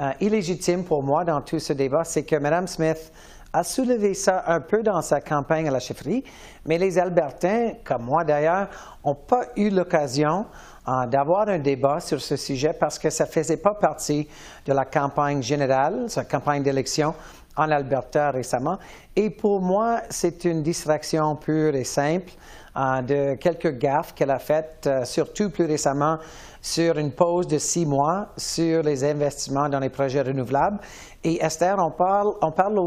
euh, 0.00 0.12
illégitime 0.20 0.84
pour 0.84 1.02
moi 1.02 1.24
dans 1.24 1.40
tout 1.40 1.58
ce 1.58 1.72
débat, 1.72 2.04
c'est 2.04 2.22
que 2.22 2.36
Mme 2.36 2.68
Smith 2.68 3.10
a 3.56 3.64
soulevé 3.64 4.12
ça 4.12 4.44
un 4.48 4.60
peu 4.60 4.82
dans 4.82 5.00
sa 5.00 5.22
campagne 5.22 5.66
à 5.66 5.70
la 5.70 5.80
chefferie, 5.80 6.22
mais 6.66 6.76
les 6.76 6.98
Albertains, 6.98 7.72
comme 7.84 8.02
moi 8.02 8.22
d'ailleurs, 8.22 8.68
n'ont 9.02 9.14
pas 9.14 9.46
eu 9.56 9.70
l'occasion 9.70 10.44
euh, 10.86 11.06
d'avoir 11.06 11.48
un 11.48 11.58
débat 11.58 12.00
sur 12.00 12.20
ce 12.20 12.36
sujet 12.36 12.74
parce 12.78 12.98
que 12.98 13.08
ça 13.08 13.24
ne 13.24 13.30
faisait 13.30 13.56
pas 13.56 13.72
partie 13.72 14.28
de 14.66 14.74
la 14.74 14.84
campagne 14.84 15.42
générale, 15.42 16.04
sa 16.08 16.24
campagne 16.24 16.62
d'élection 16.62 17.14
en 17.56 17.70
Alberta 17.70 18.30
récemment. 18.30 18.78
Et 19.16 19.30
pour 19.30 19.62
moi, 19.62 20.02
c'est 20.10 20.44
une 20.44 20.62
distraction 20.62 21.34
pure 21.34 21.74
et 21.74 21.84
simple 21.84 22.32
de 23.02 23.34
quelques 23.34 23.78
gaffes 23.78 24.14
qu'elle 24.14 24.30
a 24.30 24.38
faites, 24.38 24.86
euh, 24.86 25.04
surtout 25.04 25.50
plus 25.50 25.64
récemment 25.64 26.18
sur 26.60 26.98
une 26.98 27.12
pause 27.12 27.46
de 27.46 27.58
six 27.58 27.86
mois 27.86 28.28
sur 28.36 28.82
les 28.82 29.04
investissements 29.04 29.68
dans 29.68 29.78
les 29.78 29.88
projets 29.88 30.22
renouvelables. 30.22 30.78
Et 31.22 31.42
Esther, 31.42 31.76
on 31.78 31.90
parle, 31.90 32.34
on 32.42 32.50
parle 32.50 32.80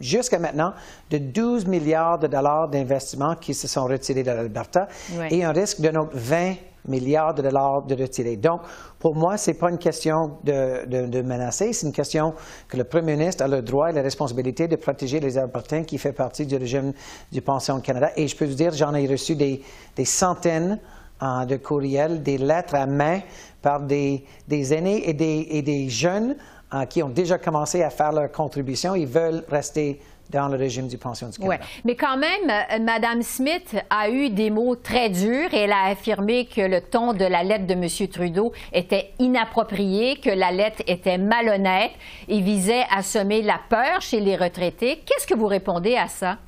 jusqu'à 0.00 0.38
maintenant 0.38 0.72
de 1.10 1.18
12 1.18 1.66
milliards 1.66 2.18
de 2.18 2.26
dollars 2.26 2.68
d'investissements 2.68 3.34
qui 3.34 3.54
se 3.54 3.68
sont 3.68 3.86
retirés 3.86 4.22
de 4.22 4.30
l'Alberta 4.30 4.88
et 5.30 5.44
un 5.44 5.52
risque 5.52 5.80
de 5.80 5.90
20 6.12 6.54
milliards 6.88 7.34
de 7.34 7.42
dollars 7.42 7.82
de 7.86 7.94
retirés. 7.94 8.36
Donc, 8.36 8.60
pour 8.98 9.14
moi, 9.14 9.36
ce 9.36 9.50
n'est 9.50 9.56
pas 9.56 9.70
une 9.70 9.78
question 9.78 10.38
de, 10.44 11.06
de, 11.06 11.22
menacer, 11.22 11.72
c'est 11.72 11.86
une 11.86 11.92
question 11.92 12.34
que 12.68 12.76
le 12.76 12.84
Premier 12.84 13.16
ministre 13.16 13.44
a 13.44 13.48
le 13.48 13.62
droit 13.62 13.90
et 13.90 13.92
la 13.92 14.02
responsabilité 14.02 14.68
de 14.68 14.76
protéger 14.76 15.20
les 15.20 15.38
Albertains 15.38 15.84
qui 15.84 15.98
fait 15.98 16.12
partie 16.12 16.46
du 16.46 16.56
régime 16.56 16.92
du 17.32 17.42
pension 17.42 17.80
Canada. 17.80 18.10
Et 18.16 18.26
je 18.28 18.36
peux 18.36 18.46
vous 18.46 18.54
dire, 18.54 18.72
j'en 18.72 18.94
ai 18.94 19.06
reçu 19.06 19.34
des, 19.36 19.62
des 19.94 20.04
centaines 20.04 20.78
euh, 21.22 21.44
de 21.44 21.56
courriels, 21.56 22.22
des 22.22 22.38
lettres 22.38 22.74
à 22.74 22.86
main 22.86 23.20
par 23.62 23.80
des, 23.80 24.24
des 24.48 24.74
aînés 24.74 25.08
et 25.08 25.14
des, 25.14 25.46
et 25.50 25.62
des 25.62 25.88
jeunes 25.88 26.36
euh, 26.74 26.84
qui 26.84 27.02
ont 27.02 27.08
déjà 27.08 27.38
commencé 27.38 27.82
à 27.82 27.90
faire 27.90 28.12
leur 28.12 28.30
contribution. 28.30 28.94
Ils 28.94 29.06
veulent 29.06 29.44
rester 29.48 30.00
dans 30.30 30.48
le 30.48 30.56
régime 30.56 30.88
du 30.88 30.98
pension 30.98 31.28
du 31.28 31.38
Canada. 31.38 31.64
Mais 31.84 31.94
quand 31.94 32.16
même, 32.16 32.50
euh, 32.50 32.78
Mme 32.80 33.22
Smith 33.22 33.76
a 33.90 34.10
eu 34.10 34.30
des 34.30 34.50
mots 34.50 34.76
très 34.76 35.08
durs 35.08 35.52
et 35.52 35.60
elle 35.60 35.72
a 35.72 35.86
affirmé 35.86 36.46
que 36.46 36.60
le 36.60 36.80
ton 36.80 37.12
de 37.12 37.24
la 37.24 37.42
lettre 37.42 37.66
de 37.66 37.74
M. 37.74 38.08
Trudeau 38.08 38.52
était 38.72 39.12
inapproprié, 39.18 40.16
que 40.16 40.30
la 40.30 40.50
lettre 40.50 40.82
était 40.86 41.18
malhonnête 41.18 41.92
et 42.28 42.40
visait 42.40 42.84
à 42.94 43.02
semer 43.02 43.42
la 43.42 43.60
peur 43.68 44.00
chez 44.00 44.20
les 44.20 44.36
retraités. 44.36 45.02
Qu'est-ce 45.04 45.26
que 45.26 45.34
vous 45.34 45.46
répondez 45.46 45.96
à 45.96 46.08
ça? 46.08 46.38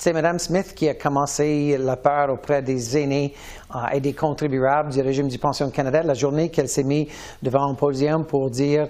C'est 0.00 0.14
Mme 0.14 0.38
Smith 0.38 0.72
qui 0.74 0.88
a 0.88 0.94
commencé 0.94 1.76
la 1.78 1.94
peur 1.94 2.30
auprès 2.30 2.62
des 2.62 2.96
aînés 2.96 3.34
euh, 3.74 3.80
et 3.92 4.00
des 4.00 4.14
contribuables 4.14 4.90
du 4.90 5.02
régime 5.02 5.28
du 5.28 5.38
pension 5.38 5.68
Canada 5.68 6.02
la 6.02 6.14
journée 6.14 6.48
qu'elle 6.48 6.70
s'est 6.70 6.84
mise 6.84 7.08
devant 7.42 7.70
un 7.70 7.74
podium 7.74 8.24
pour 8.24 8.48
dire 8.48 8.88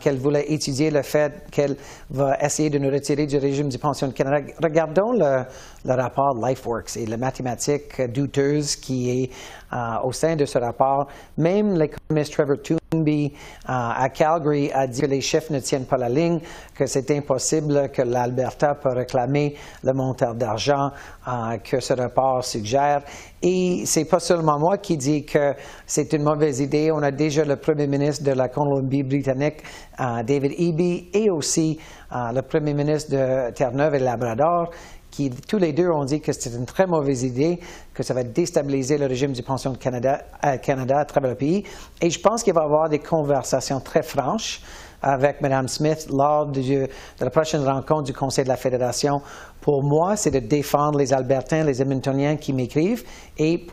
qu'elle 0.00 0.18
voulait 0.18 0.50
étudier 0.52 0.90
le 0.90 1.02
fait 1.02 1.32
qu'elle 1.50 1.76
va 2.10 2.36
essayer 2.40 2.70
de 2.70 2.78
nous 2.78 2.90
retirer 2.90 3.26
du 3.26 3.38
régime 3.38 3.68
du 3.68 3.78
pension 3.78 4.10
Canada. 4.10 4.52
Regardons 4.62 5.12
le, 5.12 5.44
le 5.84 5.94
rapport 5.94 6.34
LifeWorks 6.34 6.96
et 6.96 7.06
la 7.06 7.16
mathématique 7.16 8.00
douteuse 8.12 8.76
qui 8.76 9.10
est 9.10 9.30
euh, 9.72 9.98
au 10.02 10.12
sein 10.12 10.34
de 10.34 10.46
ce 10.46 10.58
rapport. 10.58 11.08
Même 11.36 11.78
l'économiste 11.78 12.32
Trevor 12.32 12.56
Toonby 12.62 13.26
euh, 13.26 13.66
à 13.68 14.08
Calgary 14.08 14.70
a 14.72 14.86
dit 14.86 15.02
que 15.02 15.06
les 15.06 15.20
chiffres 15.20 15.52
ne 15.52 15.60
tiennent 15.60 15.84
pas 15.84 15.98
la 15.98 16.08
ligne, 16.08 16.40
que 16.74 16.86
c'est 16.86 17.10
impossible 17.10 17.90
que 17.90 18.00
l'Alberta 18.02 18.74
peut 18.76 18.94
réclamer 18.94 19.56
le 19.84 19.92
montant 19.92 20.32
d'argent 20.32 20.90
euh, 21.26 21.58
que 21.58 21.80
ce 21.80 21.92
rapport 21.92 22.44
suggère. 22.44 23.02
Et 23.42 23.82
c'est 23.86 24.04
pas 24.04 24.18
seulement 24.18 24.58
moi 24.58 24.78
qui 24.78 24.96
dis 24.96 25.24
que 25.24 25.54
c'est 25.86 26.12
une 26.12 26.24
mauvaise 26.24 26.60
idée. 26.60 26.90
On 26.92 27.02
a 27.02 27.10
déjà 27.10 27.44
le 27.44 27.56
premier 27.56 27.86
ministre 27.86 28.24
de 28.24 28.32
la 28.32 28.48
Colombie-Britannique, 28.48 29.62
David 29.98 30.52
Eby, 30.58 31.10
et 31.12 31.30
aussi 31.30 31.78
le 32.10 32.40
premier 32.40 32.74
ministre 32.74 33.12
de 33.12 33.52
Terre-Neuve 33.52 33.94
et 33.94 34.00
Labrador 34.00 34.70
qui 35.10 35.30
tous 35.30 35.58
les 35.58 35.72
deux 35.72 35.88
ont 35.88 36.04
dit 36.04 36.20
que 36.20 36.32
c'était 36.32 36.56
une 36.56 36.66
très 36.66 36.86
mauvaise 36.86 37.24
idée, 37.24 37.58
que 37.94 38.02
ça 38.02 38.14
va 38.14 38.22
déstabiliser 38.22 38.98
le 38.98 39.06
régime 39.06 39.32
du 39.32 39.42
pension 39.42 39.72
de 39.72 39.78
Canada, 39.78 40.22
euh, 40.44 40.56
Canada 40.58 40.98
à 40.98 41.04
travers 41.04 41.30
le 41.30 41.36
pays. 41.36 41.64
Et 42.00 42.10
je 42.10 42.20
pense 42.20 42.42
qu'il 42.42 42.54
va 42.54 42.62
y 42.62 42.64
avoir 42.64 42.88
des 42.88 42.98
conversations 42.98 43.80
très 43.80 44.02
franches 44.02 44.60
avec 45.02 45.40
Mme 45.40 45.68
Smith 45.68 46.08
lors 46.10 46.46
de, 46.46 46.88
la 47.20 47.30
prochaine 47.30 47.62
rencontre 47.62 48.04
du 48.04 48.12
Conseil 48.12 48.44
de 48.44 48.48
la 48.48 48.56
Fédération. 48.56 49.20
Pour 49.60 49.82
moi, 49.82 50.16
c'est 50.16 50.30
de 50.30 50.38
défendre 50.38 50.98
les 50.98 51.12
Albertains, 51.12 51.64
les 51.64 51.80
Edmontoniens 51.80 52.36
qui 52.36 52.52
m'écrivent. 52.52 53.04
Et, 53.38 53.66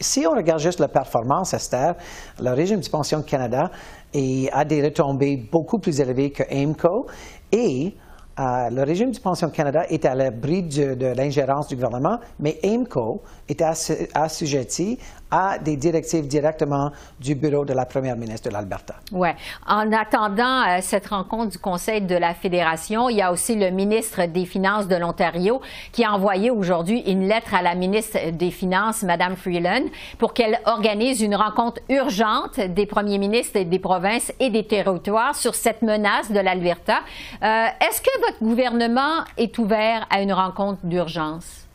si 0.00 0.26
on 0.26 0.34
regarde 0.34 0.60
juste 0.60 0.80
la 0.80 0.88
performance, 0.88 1.52
Esther, 1.54 1.94
le 2.40 2.50
régime 2.50 2.80
du 2.80 2.90
pension 2.90 3.18
de 3.20 3.24
Canada 3.24 3.70
a 4.52 4.64
des 4.64 4.82
retombées 4.82 5.36
beaucoup 5.36 5.78
plus 5.78 6.00
élevées 6.00 6.30
que 6.30 6.42
AIMCO. 6.48 7.06
Et 7.52 7.94
euh, 8.38 8.68
le 8.70 8.82
régime 8.82 9.10
du 9.10 9.20
pension 9.20 9.48
Canada 9.48 9.84
est 9.88 10.04
à 10.04 10.14
l'abri 10.14 10.62
de, 10.62 11.14
l'ingérence 11.16 11.68
du 11.68 11.74
gouvernement, 11.74 12.18
mais 12.38 12.58
AIMCO 12.62 13.22
est 13.48 13.62
assujetti 14.14 14.98
à 15.30 15.58
des 15.58 15.76
directives 15.76 16.26
directement 16.26 16.90
du 17.20 17.34
bureau 17.34 17.64
de 17.64 17.72
la 17.72 17.84
première 17.84 18.16
ministre 18.16 18.48
de 18.48 18.54
l'Alberta. 18.54 18.94
Oui. 19.12 19.28
En 19.66 19.92
attendant 19.92 20.62
euh, 20.62 20.78
cette 20.80 21.08
rencontre 21.08 21.52
du 21.52 21.58
Conseil 21.58 22.00
de 22.02 22.14
la 22.14 22.34
Fédération, 22.34 23.08
il 23.08 23.16
y 23.16 23.22
a 23.22 23.32
aussi 23.32 23.56
le 23.56 23.70
ministre 23.70 24.26
des 24.26 24.44
Finances 24.44 24.88
de 24.88 24.96
l'Ontario 24.96 25.60
qui 25.92 26.04
a 26.04 26.12
envoyé 26.12 26.50
aujourd'hui 26.50 27.00
une 27.00 27.26
lettre 27.26 27.54
à 27.54 27.62
la 27.62 27.74
ministre 27.74 28.30
des 28.30 28.50
Finances, 28.50 29.02
Mme 29.02 29.36
Freeland, 29.36 29.84
pour 30.18 30.32
qu'elle 30.34 30.60
organise 30.64 31.20
une 31.20 31.34
rencontre 31.34 31.80
urgente 31.88 32.60
des 32.60 32.86
premiers 32.86 33.18
ministres 33.18 33.60
des 33.60 33.78
provinces 33.78 34.32
et 34.40 34.50
des 34.50 34.66
territoires 34.66 35.34
sur 35.34 35.54
cette 35.54 35.82
menace 35.82 36.30
de 36.30 36.40
l'Alberta. 36.40 37.00
Euh, 37.42 37.66
est-ce 37.80 38.00
que 38.00 38.20
votre 38.20 38.38
gouvernement 38.38 39.24
est 39.36 39.58
ouvert 39.58 40.06
à 40.10 40.20
une 40.20 40.32
rencontre 40.32 40.80
d'urgence? 40.84 41.65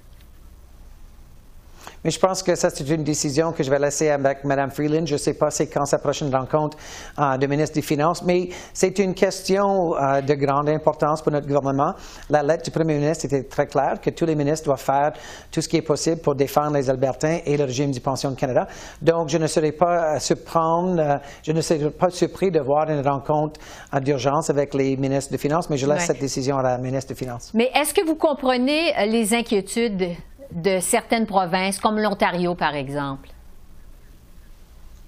Mais 2.03 2.11
je 2.11 2.19
pense 2.19 2.41
que 2.41 2.55
ça, 2.55 2.69
c'est 2.69 2.88
une 2.89 3.03
décision 3.03 3.51
que 3.51 3.63
je 3.63 3.69
vais 3.69 3.79
laisser 3.79 4.09
avec 4.09 4.43
Mme 4.43 4.71
Freeland. 4.71 5.05
Je 5.05 5.13
ne 5.13 5.17
sais 5.19 5.33
pas 5.33 5.51
c'est 5.51 5.67
quand 5.67 5.85
sa 5.85 6.00
prochaine 6.00 6.33
rencontre 6.33 6.77
euh, 7.19 7.38
de 7.38 7.47
ministre 7.47 7.75
des 7.75 7.81
Finances, 7.81 8.23
mais 8.23 8.50
c'est 8.73 8.97
une 9.00 9.13
question 9.13 9.95
euh, 9.95 10.21
de 10.21 10.33
grande 10.33 10.69
importance 10.69 11.21
pour 11.21 11.31
notre 11.31 11.47
gouvernement. 11.47 11.93
La 12.29 12.43
lettre 12.43 12.63
du 12.63 12.71
premier 12.71 12.95
ministre 12.95 13.25
était 13.25 13.43
très 13.43 13.67
claire 13.67 14.01
que 14.01 14.09
tous 14.09 14.25
les 14.25 14.35
ministres 14.35 14.65
doivent 14.65 14.81
faire 14.81 15.13
tout 15.51 15.61
ce 15.61 15.69
qui 15.69 15.77
est 15.77 15.81
possible 15.81 16.21
pour 16.21 16.35
défendre 16.35 16.75
les 16.75 16.89
Albertains 16.89 17.39
et 17.45 17.57
le 17.57 17.65
régime 17.65 17.91
du 17.91 18.00
pension 18.00 18.31
de 18.31 18.35
Canada. 18.35 18.67
Donc, 19.01 19.29
je 19.29 19.38
ne 19.38 19.47
serai 19.47 19.71
pas 19.71 20.15
euh, 20.15 20.19
surprendre, 20.19 21.19
je 21.43 21.51
ne 21.51 21.61
serai 21.61 21.89
pas 21.91 22.09
surpris 22.09 22.51
de 22.51 22.59
voir 22.59 22.89
une 22.89 23.07
rencontre 23.07 23.59
d'urgence 24.01 24.50
avec 24.50 24.73
les 24.73 24.95
ministres 24.97 25.31
des 25.31 25.38
Finances, 25.38 25.69
mais 25.69 25.77
je 25.77 25.85
laisse 25.85 26.05
cette 26.05 26.19
décision 26.19 26.57
à 26.57 26.63
la 26.63 26.77
ministre 26.77 27.09
des 27.09 27.15
Finances. 27.15 27.51
Mais 27.53 27.69
est-ce 27.75 27.93
que 27.93 28.05
vous 28.05 28.15
comprenez 28.15 28.93
les 29.07 29.33
inquiétudes? 29.33 30.15
De 30.51 30.79
certaines 30.79 31.25
provinces, 31.25 31.79
comme 31.79 32.00
l'Ontario, 32.00 32.55
par 32.55 32.75
exemple? 32.75 33.29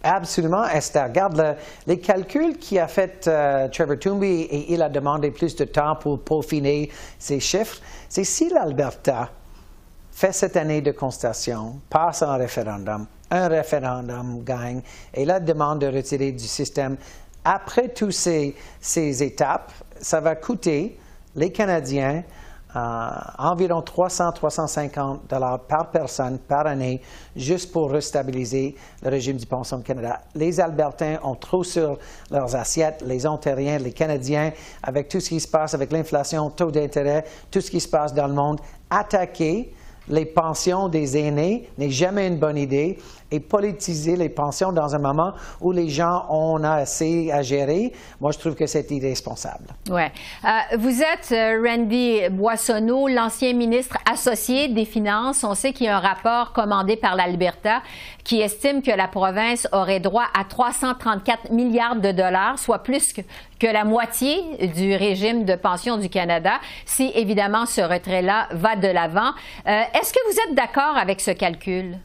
Absolument, 0.04 0.66
Esther. 0.66 1.06
Regarde 1.06 1.56
les 1.88 1.98
calculs 1.98 2.58
qu'a 2.58 2.88
fait 2.88 3.26
euh, 3.28 3.70
Trevor 3.70 3.98
Toomey 3.98 4.42
et 4.42 4.74
il 4.74 4.82
a 4.82 4.90
demandé 4.90 5.32
plus 5.32 5.56
de 5.56 5.64
temps 5.64 5.96
pour 5.96 6.22
peaufiner 6.22 6.92
ces 7.18 7.40
chiffres. 7.40 7.80
C'est 8.10 8.26
si 8.26 8.50
l'Alberta 8.50 9.30
fait 10.12 10.34
cette 10.34 10.58
année 10.58 10.82
de 10.82 10.92
constatation, 10.92 11.80
passe 11.90 12.22
un 12.22 12.36
référendum, 12.36 13.08
un 13.32 13.48
référendum 13.48 14.44
gagne 14.44 14.82
et 15.14 15.24
la 15.24 15.40
demande 15.40 15.80
de 15.80 15.88
retirer 15.88 16.34
du 16.34 16.44
système. 16.44 16.98
Après 17.46 17.90
toutes 17.90 18.12
ces, 18.12 18.54
étapes, 19.24 19.72
ça 20.02 20.20
va 20.20 20.36
coûter 20.36 21.00
les 21.36 21.52
Canadiens 21.52 22.24
environ 22.75 23.82
300-350 23.82 25.20
dollars 25.30 25.60
par 25.62 25.92
personne 25.92 26.39
par 26.39 26.65
année 26.65 27.01
juste 27.36 27.72
pour 27.72 27.92
restabiliser 27.92 28.75
le 29.01 29.10
régime 29.10 29.38
du 29.38 29.46
pension 29.46 29.77
de 29.77 29.84
Canada. 29.84 30.22
Les 30.36 30.60
Albertains 30.60 31.20
ont 31.24 31.36
trop 31.36 31.63
sur 31.63 31.98
leurs 32.32 32.56
assiettes, 32.56 33.03
les 33.06 33.25
Ontariens, 33.25 33.77
les 33.77 33.92
Canadiens, 33.92 34.51
avec 34.82 35.08
tout 35.08 35.20
ce 35.20 35.30
qui 35.30 35.39
se 35.39 35.48
passe 35.48 35.74
avec 35.74 35.92
l'inflation, 35.92 36.50
taux 36.50 36.72
d'intérêt, 36.72 37.25
tout 37.51 37.62
ce 37.62 37.70
qui 37.70 37.80
se 37.80 37.88
passe 37.88 38.13
dans 38.13 38.27
le 38.27 38.34
monde, 38.34 38.60
attaquer 38.89 39.74
les 40.10 40.25
pensions 40.25 40.89
des 40.89 41.18
aînés 41.18 41.70
n'est 41.77 41.89
jamais 41.89 42.27
une 42.27 42.38
bonne 42.38 42.58
idée 42.58 42.98
et 43.34 43.40
politiser 43.40 44.16
les 44.16 44.30
pensions 44.30 44.72
dans 44.72 44.94
un 44.94 45.00
moment 45.00 45.34
où 45.60 45.72
les 45.72 45.90
gens 45.90 46.25
ont 46.30 46.63
assez 46.63 47.32
à 47.32 47.42
gérer, 47.42 47.92
moi, 48.22 48.32
je 48.32 48.38
trouve 48.38 48.54
que 48.54 48.68
c'est 48.68 48.90
irresponsable. 48.92 49.66
Oui. 49.90 50.04
Euh, 50.04 50.78
vous 50.78 51.02
êtes 51.02 51.32
euh, 51.32 51.63
Randy 51.66 52.30
Boissonneau, 52.30 53.08
l'ancien 53.08 53.54
ministre 53.54 53.98
associé 54.10 54.68
des 54.68 54.86
Finances. 54.86 55.44
On 55.44 55.56
sait 55.56 55.74
qu'il 55.74 55.88
y 55.88 55.90
a 55.90 55.98
un 55.98 56.00
rapport 56.00 56.54
commandé 56.54 56.96
par 56.96 57.16
l'Alberta 57.16 57.82
qui 58.24 58.40
estime 58.40 58.84
que 58.84 58.92
la 58.92 59.08
province 59.08 59.68
aurait 59.72 60.00
droit 60.00 60.25
à 60.40 60.44
334 60.44 61.52
milliards 61.52 61.96
de 61.96 62.12
dollars, 62.12 62.60
soit 62.60 62.84
plus 62.84 63.13
que, 63.13 63.22
que 63.60 63.68
la 63.68 63.84
moitié 63.84 64.68
du 64.75 64.96
régime 64.96 65.44
de 65.44 65.56
pension 65.56 65.98
du 65.98 66.10
Canada, 66.10 66.60
si 66.86 67.12
évidemment 67.16 67.66
ce 67.66 67.82
retrait-là 67.82 68.50
va 68.52 68.75
de 68.75 68.88
l'avant. 68.88 69.32
Euh, 69.68 69.82
est-ce 70.00 70.13
que 70.13 70.20
vous 70.32 70.38
êtes 70.48 70.56
d'accord 70.56 70.98
avec 70.98 71.20
ce 71.20 71.32
calcul? 71.32 71.98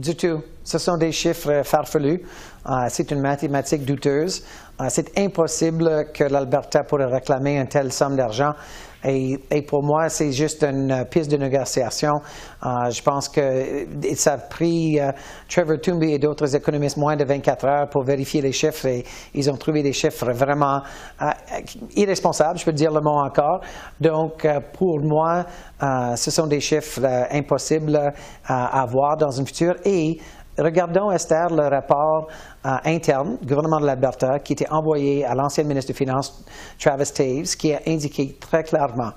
Du 0.00 0.16
tout. 0.16 0.40
Ce 0.64 0.78
sont 0.78 0.96
des 0.96 1.12
chiffres 1.12 1.60
farfelus. 1.62 2.22
Euh, 2.66 2.86
c'est 2.88 3.10
une 3.10 3.20
mathématique 3.20 3.84
douteuse. 3.84 4.42
Euh, 4.80 4.86
c'est 4.88 5.18
impossible 5.18 6.06
que 6.14 6.24
l'Alberta 6.24 6.84
pourrait 6.84 7.04
réclamer 7.04 7.58
une 7.58 7.68
telle 7.68 7.92
somme 7.92 8.16
d'argent. 8.16 8.54
Et, 9.04 9.62
pour 9.66 9.82
moi, 9.82 10.08
c'est 10.08 10.32
juste 10.32 10.62
une 10.62 11.06
piste 11.10 11.30
de 11.30 11.36
négociation. 11.36 12.20
Euh, 12.64 12.90
je 12.90 13.02
pense 13.02 13.28
que 13.28 13.86
ça 14.14 14.34
a 14.34 14.38
pris 14.38 14.98
Trevor 15.48 15.80
Toomey 15.80 16.12
et 16.12 16.18
d'autres 16.18 16.54
économistes 16.54 16.96
moins 16.96 17.16
de 17.16 17.24
24 17.24 17.64
heures 17.64 17.88
pour 17.88 18.04
vérifier 18.04 18.42
les 18.42 18.52
chiffres 18.52 18.86
et 18.86 19.04
ils 19.34 19.50
ont 19.50 19.56
trouvé 19.56 19.82
des 19.82 19.92
chiffres 19.92 20.30
vraiment 20.32 20.82
irresponsables, 21.96 22.58
je 22.58 22.64
peux 22.64 22.72
dire 22.72 22.92
le 22.92 23.00
mot 23.00 23.18
encore. 23.18 23.60
Donc, 24.00 24.46
pour 24.74 25.00
moi, 25.00 25.44
ce 26.16 26.30
sont 26.30 26.46
des 26.46 26.60
chiffres 26.60 27.00
impossibles 27.30 28.12
à 28.46 28.82
avoir 28.82 29.16
dans 29.16 29.40
un 29.40 29.44
futur 29.44 29.76
et 29.84 30.18
Regardons, 30.60 31.10
Esther, 31.10 31.48
le 31.48 31.68
rapport 31.68 32.28
euh, 32.66 32.76
interne 32.84 33.38
du 33.40 33.46
gouvernement 33.46 33.80
de 33.80 33.86
l'Alberta 33.86 34.38
qui 34.40 34.52
était 34.52 34.70
envoyé 34.70 35.24
à 35.24 35.34
l'ancien 35.34 35.64
ministre 35.64 35.92
des 35.92 35.96
Finances, 35.96 36.44
Travis 36.78 37.10
Taves, 37.10 37.56
qui 37.56 37.72
a 37.72 37.80
indiqué 37.86 38.36
très 38.38 38.62
clairement 38.62 39.12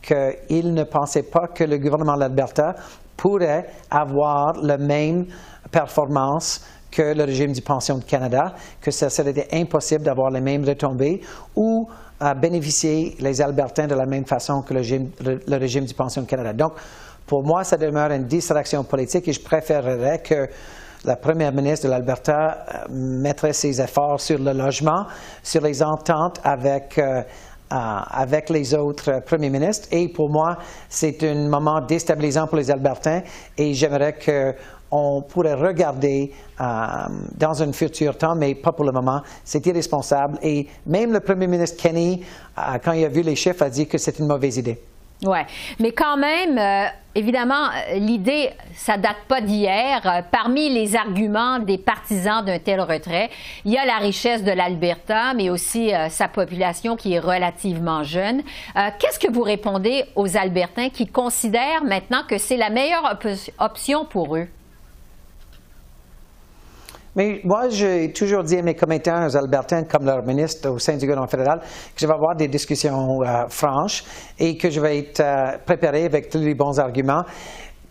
qu'il 0.00 0.72
ne 0.72 0.84
pensait 0.84 1.24
pas 1.24 1.48
que 1.48 1.64
le 1.64 1.78
gouvernement 1.78 2.14
de 2.14 2.20
l'Alberta 2.20 2.76
pourrait 3.16 3.66
avoir 3.90 4.52
la 4.62 4.78
même 4.78 5.26
performance 5.72 6.64
que 6.92 7.02
le 7.02 7.24
régime 7.24 7.52
du 7.52 7.62
pension 7.62 7.98
du 7.98 8.04
Canada, 8.04 8.54
que 8.80 8.92
ce 8.92 9.08
serait 9.08 9.48
impossible 9.52 10.04
d'avoir 10.04 10.30
les 10.30 10.40
mêmes 10.40 10.64
retombées 10.64 11.22
ou 11.56 11.88
à 12.20 12.34
bénéficier 12.34 13.16
les 13.18 13.42
Albertains 13.42 13.88
de 13.88 13.96
la 13.96 14.06
même 14.06 14.26
façon 14.26 14.62
que 14.62 14.72
le 14.72 14.80
régime, 14.80 15.10
le 15.20 15.56
régime 15.56 15.86
du 15.86 15.94
pension 15.94 16.22
du 16.22 16.28
Canada. 16.28 16.52
Donc, 16.52 16.74
pour 17.26 17.42
moi, 17.42 17.64
ça 17.64 17.76
demeure 17.76 18.12
une 18.12 18.26
distraction 18.26 18.84
politique 18.84 19.26
et 19.26 19.32
je 19.32 19.40
préférerais 19.40 20.20
que 20.20 20.48
la 21.04 21.16
première 21.16 21.52
ministre 21.52 21.86
de 21.86 21.90
l'Alberta 21.90 22.64
euh, 22.74 22.86
mettrait 22.90 23.52
ses 23.52 23.80
efforts 23.80 24.20
sur 24.20 24.38
le 24.38 24.52
logement, 24.52 25.06
sur 25.42 25.60
les 25.60 25.82
ententes 25.82 26.40
avec, 26.42 26.98
euh, 26.98 27.22
euh, 27.72 27.76
avec 28.10 28.50
les 28.50 28.74
autres 28.74 29.20
premiers 29.24 29.50
ministres. 29.50 29.88
Et 29.90 30.08
pour 30.08 30.30
moi, 30.30 30.56
c'est 30.88 31.22
un 31.22 31.48
moment 31.48 31.80
déstabilisant 31.80 32.46
pour 32.46 32.56
les 32.56 32.70
Albertains 32.70 33.22
et 33.56 33.74
j'aimerais 33.74 34.14
qu'on 34.14 35.22
pourrait 35.22 35.54
regarder 35.54 36.32
dans 36.58 37.62
un 37.62 37.72
futur 37.72 38.16
temps, 38.16 38.36
mais 38.36 38.54
pas 38.54 38.72
pour 38.72 38.84
le 38.84 38.92
moment. 38.92 39.20
C'est 39.44 39.66
irresponsable. 39.66 40.38
Et 40.42 40.68
même 40.86 41.12
le 41.12 41.20
premier 41.20 41.48
ministre 41.48 41.82
Kenny, 41.82 42.24
quand 42.84 42.92
il 42.92 43.04
a 43.04 43.08
vu 43.08 43.22
les 43.22 43.34
chiffres, 43.34 43.62
a 43.62 43.70
dit 43.70 43.88
que 43.88 43.98
c'est 43.98 44.18
une 44.18 44.26
mauvaise 44.26 44.56
idée. 44.56 44.78
Oui, 45.24 45.38
mais 45.78 45.92
quand 45.92 46.16
même, 46.16 46.58
euh, 46.58 46.86
évidemment, 47.14 47.68
l'idée, 47.94 48.50
ça 48.74 48.98
date 48.98 49.16
pas 49.26 49.40
d'hier. 49.40 50.02
Euh, 50.04 50.20
parmi 50.30 50.68
les 50.68 50.96
arguments 50.96 51.58
des 51.58 51.78
partisans 51.78 52.44
d'un 52.44 52.58
tel 52.58 52.80
retrait, 52.80 53.30
il 53.64 53.72
y 53.72 53.78
a 53.78 53.86
la 53.86 53.98
richesse 53.98 54.44
de 54.44 54.52
l'Alberta, 54.52 55.32
mais 55.34 55.48
aussi 55.48 55.94
euh, 55.94 56.08
sa 56.10 56.28
population 56.28 56.96
qui 56.96 57.14
est 57.14 57.20
relativement 57.20 58.02
jeune. 58.02 58.42
Qu'est-ce 58.98 59.18
que 59.18 59.30
vous 59.30 59.42
répondez 59.42 60.04
aux 60.14 60.36
Albertains 60.36 60.90
qui 60.90 61.06
considèrent 61.06 61.84
maintenant 61.84 62.22
que 62.28 62.38
c'est 62.38 62.56
la 62.56 62.70
meilleure 62.70 63.18
option 63.58 64.04
pour 64.04 64.36
eux? 64.36 64.48
Mais 67.16 67.40
moi, 67.44 67.68
j'ai 67.68 68.12
toujours 68.12 68.42
dit 68.42 68.56
à 68.56 68.62
mes 68.62 68.74
commettants, 68.74 69.26
aux 69.26 69.36
Albertains, 69.36 69.84
comme 69.84 70.04
leur 70.04 70.24
ministre 70.24 70.68
au 70.68 70.78
sein 70.78 70.94
du 70.94 71.00
gouvernement 71.06 71.28
fédéral, 71.28 71.60
que 71.60 72.00
je 72.00 72.06
vais 72.06 72.12
avoir 72.12 72.34
des 72.34 72.48
discussions 72.48 73.22
euh, 73.22 73.46
franches 73.48 74.04
et 74.38 74.56
que 74.56 74.68
je 74.68 74.80
vais 74.80 74.98
être 74.98 75.20
euh, 75.20 75.58
préparé 75.64 76.04
avec 76.06 76.28
tous 76.28 76.38
les 76.38 76.54
bons 76.54 76.78
arguments. 76.80 77.22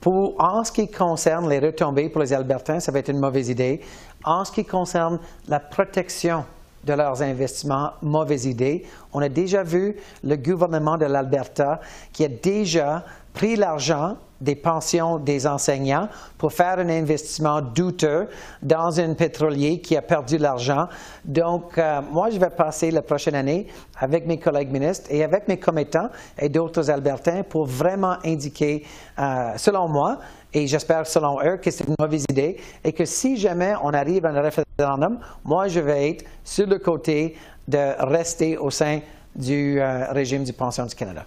Pour, 0.02 0.36
en 0.38 0.66
ce 0.66 0.72
qui 0.74 0.92
concerne 0.92 1.50
les 1.50 1.60
retombées 1.60 2.10
pour 2.10 2.22
les 2.22 2.34
Albertains, 2.34 2.82
ça 2.82 2.92
va 2.92 3.00
être 3.00 3.10
une 3.10 3.22
mauvaise 3.22 3.48
idée. 3.48 3.80
En 4.26 4.44
ce 4.44 4.52
qui 4.52 4.66
concerne 4.66 5.20
la 5.48 5.62
protection 5.62 6.44
de 6.84 6.94
leurs 6.94 7.22
investissements, 7.22 7.92
mauvaise 8.02 8.46
idée. 8.46 8.84
On 9.14 9.22
a 9.22 9.30
déjà 9.30 9.64
vu 9.64 9.96
le 10.22 10.36
gouvernement 10.36 10.98
de 10.98 11.06
l'Alberta 11.06 11.80
qui 12.12 12.26
a 12.26 12.28
déjà 12.28 13.06
pris 13.34 13.56
l'argent 13.56 14.18
des 14.44 14.56
pensions 14.56 15.18
des 15.18 15.48
enseignants 15.48 16.10
pour 16.38 16.52
faire 16.52 16.78
un 16.80 16.90
investissement 16.90 17.62
douteux 17.62 18.28
dans 18.62 19.00
un 19.00 19.14
pétrolier 19.14 19.80
qui 19.80 19.96
a 19.96 20.02
perdu 20.02 20.38
l'argent. 20.38 20.88
Donc, 21.24 21.78
euh, 21.78 22.02
moi, 22.12 22.30
je 22.30 22.38
vais 22.38 22.50
passer 22.50 22.92
la 22.92 23.02
prochaine 23.02 23.36
année 23.36 23.68
avec 23.98 24.28
mes 24.28 24.38
collègues 24.38 24.72
ministres 24.72 25.08
et 25.10 25.24
avec 25.24 25.48
mes 25.48 25.58
commettants 25.58 26.10
et 26.38 26.50
d'autres 26.50 26.90
Albertains 26.92 27.44
pour 27.44 27.66
vraiment 27.66 28.18
indiquer, 28.26 28.86
euh, 29.18 29.54
selon 29.56 29.88
moi, 29.88 30.20
et 30.54 30.68
j'espère 30.68 31.08
selon 31.08 31.42
eux 31.42 31.58
que 31.58 31.72
c'est 31.72 31.88
une 31.88 31.96
mauvaise 31.98 32.26
idée 32.30 32.58
et 32.84 32.92
que 32.92 33.06
si 33.06 33.38
jamais 33.38 33.74
on 33.82 33.94
arrive 33.94 34.26
à 34.26 34.30
un 34.30 34.42
référendum, 34.42 35.20
moi, 35.46 35.70
je 35.70 35.80
vais 35.80 36.10
être 36.10 36.26
sur 36.44 36.68
le 36.68 36.80
côté 36.80 37.38
de 37.68 37.96
rester 38.06 38.58
au 38.58 38.70
sein 38.70 39.00
du 39.36 39.80
euh, 39.80 40.12
régime 40.12 40.44
du 40.44 40.54
pension 40.54 40.86
du 40.86 40.94
Canada. 40.94 41.26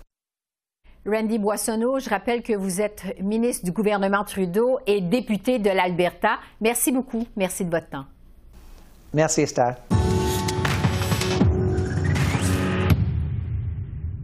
Randy 1.07 1.39
Boissonneau, 1.39 2.01
je 2.01 2.11
rappelle 2.11 2.43
que 2.43 2.53
vous 2.53 2.81
êtes 2.81 3.05
ministre 3.23 3.65
du 3.65 3.71
gouvernement 3.71 4.25
Trudeau 4.25 4.81
et 4.87 5.01
député 5.01 5.61
de 5.61 5.71
l'Alberta. 5.71 6.39
Merci 6.61 6.91
beaucoup. 6.91 7.27
Merci 7.37 7.65
de 7.65 7.71
votre 7.71 7.89
temps. 7.89 8.07
Merci, 9.15 9.43
Esther. 9.43 9.77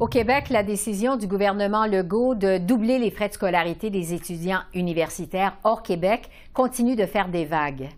Au 0.00 0.08
Québec, 0.08 0.48
la 0.50 0.64
décision 0.64 1.16
du 1.16 1.28
gouvernement 1.28 1.86
Legault 1.86 2.34
de 2.34 2.58
doubler 2.58 2.98
les 2.98 3.12
frais 3.12 3.28
de 3.28 3.34
scolarité 3.34 3.88
des 3.88 4.12
étudiants 4.12 4.62
universitaires 4.74 5.56
hors 5.62 5.84
Québec 5.84 6.28
continue 6.52 6.96
de 6.96 7.06
faire 7.06 7.28
des 7.28 7.44
vagues. 7.44 7.88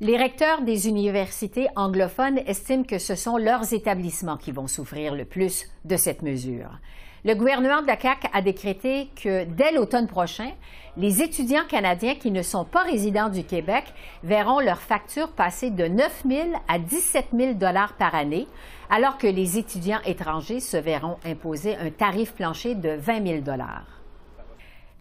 Les 0.00 0.16
recteurs 0.16 0.62
des 0.62 0.88
universités 0.88 1.68
anglophones 1.76 2.38
estiment 2.46 2.84
que 2.84 2.98
ce 2.98 3.14
sont 3.14 3.36
leurs 3.36 3.74
établissements 3.74 4.38
qui 4.38 4.50
vont 4.50 4.66
souffrir 4.66 5.14
le 5.14 5.26
plus 5.26 5.66
de 5.84 5.96
cette 5.96 6.22
mesure. 6.22 6.80
Le 7.24 7.34
gouvernement 7.34 7.82
de 7.82 7.86
la 7.86 7.96
CAQ 7.96 8.26
a 8.32 8.42
décrété 8.42 9.08
que 9.14 9.44
dès 9.44 9.70
l'automne 9.70 10.08
prochain, 10.08 10.50
les 10.96 11.22
étudiants 11.22 11.64
canadiens 11.68 12.16
qui 12.16 12.32
ne 12.32 12.42
sont 12.42 12.64
pas 12.64 12.82
résidents 12.82 13.28
du 13.28 13.44
Québec 13.44 13.84
verront 14.24 14.58
leur 14.58 14.80
facture 14.80 15.30
passer 15.30 15.70
de 15.70 15.86
9 15.86 16.24
000 16.28 16.48
à 16.66 16.80
17 16.80 17.26
000 17.32 17.54
dollars 17.54 17.92
par 17.92 18.16
année, 18.16 18.48
alors 18.90 19.18
que 19.18 19.28
les 19.28 19.56
étudiants 19.56 20.00
étrangers 20.04 20.58
se 20.58 20.76
verront 20.76 21.16
imposer 21.24 21.76
un 21.76 21.90
tarif 21.90 22.32
plancher 22.32 22.74
de 22.74 22.90
20 22.90 23.24
000 23.24 23.40
dollars. 23.42 24.01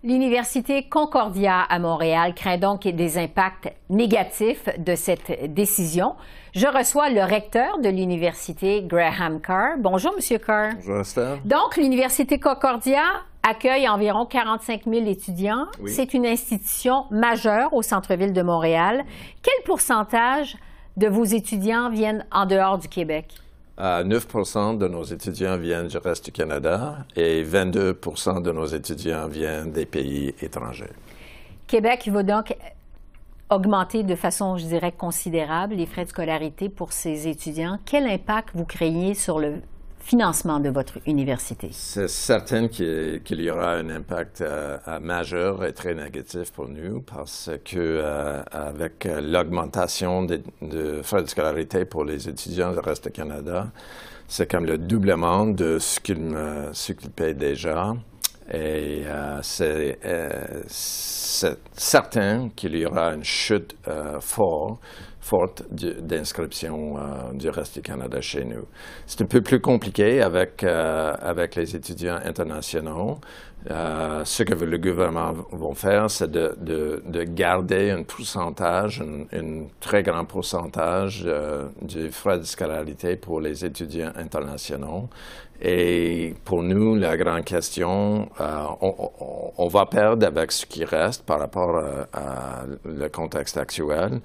L'Université 0.03 0.89
Concordia 0.89 1.61
à 1.61 1.77
Montréal 1.77 2.33
craint 2.33 2.57
donc 2.57 2.87
des 2.87 3.19
impacts 3.19 3.71
négatifs 3.91 4.67
de 4.79 4.95
cette 4.95 5.53
décision. 5.53 6.15
Je 6.55 6.65
reçois 6.65 7.11
le 7.11 7.21
recteur 7.21 7.77
de 7.77 7.87
l'Université, 7.87 8.81
Graham 8.81 9.39
Carr. 9.39 9.75
Bonjour, 9.77 10.11
Monsieur 10.15 10.39
Carr. 10.39 10.71
Bonjour, 10.73 11.01
Esther. 11.01 11.37
Donc, 11.45 11.77
l'Université 11.77 12.39
Concordia 12.39 13.03
accueille 13.43 13.87
environ 13.87 14.25
45 14.25 14.85
000 14.91 15.05
étudiants. 15.05 15.67
C'est 15.85 16.15
une 16.15 16.25
institution 16.25 17.05
majeure 17.11 17.71
au 17.71 17.83
centre-ville 17.83 18.33
de 18.33 18.41
Montréal. 18.41 19.03
Quel 19.43 19.63
pourcentage 19.65 20.57
de 20.97 21.07
vos 21.09 21.25
étudiants 21.25 21.91
viennent 21.91 22.25
en 22.31 22.47
dehors 22.47 22.79
du 22.79 22.87
Québec? 22.87 23.27
9 23.81 24.77
de 24.77 24.87
nos 24.87 25.03
étudiants 25.03 25.57
viennent 25.57 25.87
du 25.87 25.97
reste 25.97 26.25
du 26.25 26.31
Canada 26.31 26.97
et 27.15 27.41
22 27.41 27.99
de 28.41 28.51
nos 28.51 28.65
étudiants 28.65 29.27
viennent 29.27 29.71
des 29.71 29.87
pays 29.87 30.35
étrangers. 30.41 30.91
Québec 31.65 32.07
va 32.11 32.21
donc 32.21 32.55
augmenter 33.49 34.03
de 34.03 34.15
façon, 34.15 34.57
je 34.57 34.65
dirais, 34.65 34.91
considérable 34.91 35.73
les 35.75 35.85
frais 35.85 36.05
de 36.05 36.09
scolarité 36.09 36.69
pour 36.69 36.93
ces 36.93 37.27
étudiants. 37.27 37.79
Quel 37.85 38.05
impact 38.07 38.49
vous 38.53 38.65
créez 38.65 39.13
sur 39.15 39.39
le 39.39 39.61
financement 40.03 40.59
de 40.59 40.69
votre 40.69 40.99
université? 41.07 41.69
C'est 41.71 42.09
certain 42.09 42.67
qu'il 42.67 43.41
y 43.41 43.49
aura 43.49 43.73
un 43.73 43.89
impact 43.89 44.41
euh, 44.41 44.77
majeur 45.01 45.63
et 45.63 45.73
très 45.73 45.93
négatif 45.93 46.51
pour 46.51 46.67
nous 46.67 47.01
parce 47.01 47.49
que 47.65 47.77
euh, 47.77 48.41
avec 48.51 49.05
l'augmentation 49.05 50.23
de, 50.23 50.41
frais 51.03 51.23
de 51.23 51.27
scolarité 51.27 51.85
pour 51.85 52.05
les 52.05 52.27
étudiants 52.27 52.71
du 52.71 52.79
reste 52.79 53.05
du 53.05 53.11
Canada, 53.11 53.67
c'est 54.27 54.49
comme 54.49 54.65
le 54.65 54.77
doublement 54.77 55.45
de 55.45 55.77
ce 55.79 55.99
qu'ils 55.99 57.11
payent 57.15 57.35
déjà. 57.35 57.93
Et 58.53 59.03
euh, 59.05 59.39
c'est 59.41 59.97
certain 61.73 62.49
qu'il 62.49 62.75
y 62.75 62.85
aura 62.85 63.13
une 63.13 63.23
chute 63.23 63.75
forte 64.19 64.79
forte 65.21 65.63
d'inscription 65.71 66.97
euh, 66.97 67.31
du 67.34 67.49
reste 67.49 67.75
du 67.75 67.81
Canada 67.81 68.19
chez 68.19 68.43
nous. 68.43 68.65
C'est 69.05 69.21
un 69.21 69.25
peu 69.25 69.41
plus 69.41 69.62
compliqué 69.62 70.21
avec, 70.21 70.63
euh, 70.63 71.13
avec 71.21 71.55
les 71.55 71.75
étudiants 71.75 72.19
internationaux. 72.25 73.19
Euh, 73.69 74.25
ce 74.25 74.41
que 74.41 74.55
le 74.55 74.77
gouvernement 74.79 75.34
va 75.51 75.75
faire, 75.75 76.10
c'est 76.10 76.31
de, 76.31 76.55
de, 76.60 77.03
de, 77.05 77.23
garder 77.23 77.91
un 77.91 78.01
pourcentage, 78.01 79.03
un, 79.31 79.65
très 79.79 80.01
grand 80.01 80.25
pourcentage 80.25 81.29
du 81.84 82.12
frais 82.12 82.39
de 82.39 82.43
scolarité 82.43 83.15
pour 83.17 83.39
les 83.39 83.63
étudiants 83.63 84.13
internationaux. 84.15 85.10
Et 85.63 86.34
pour 86.43 86.63
nous, 86.63 86.95
la 86.95 87.15
grande 87.17 87.43
question, 87.43 88.28
on, 88.39 89.12
on, 89.58 89.67
va 89.67 89.86
perdre 89.86 90.26
avec 90.26 90.52
ce 90.52 90.65
qui 90.65 90.84
reste 90.84 91.24
par 91.24 91.39
rapport 91.39 91.78
à, 91.78 92.17
à 92.17 92.63
le 92.84 93.08
contexte 93.10 93.58
actuel. 93.58 94.21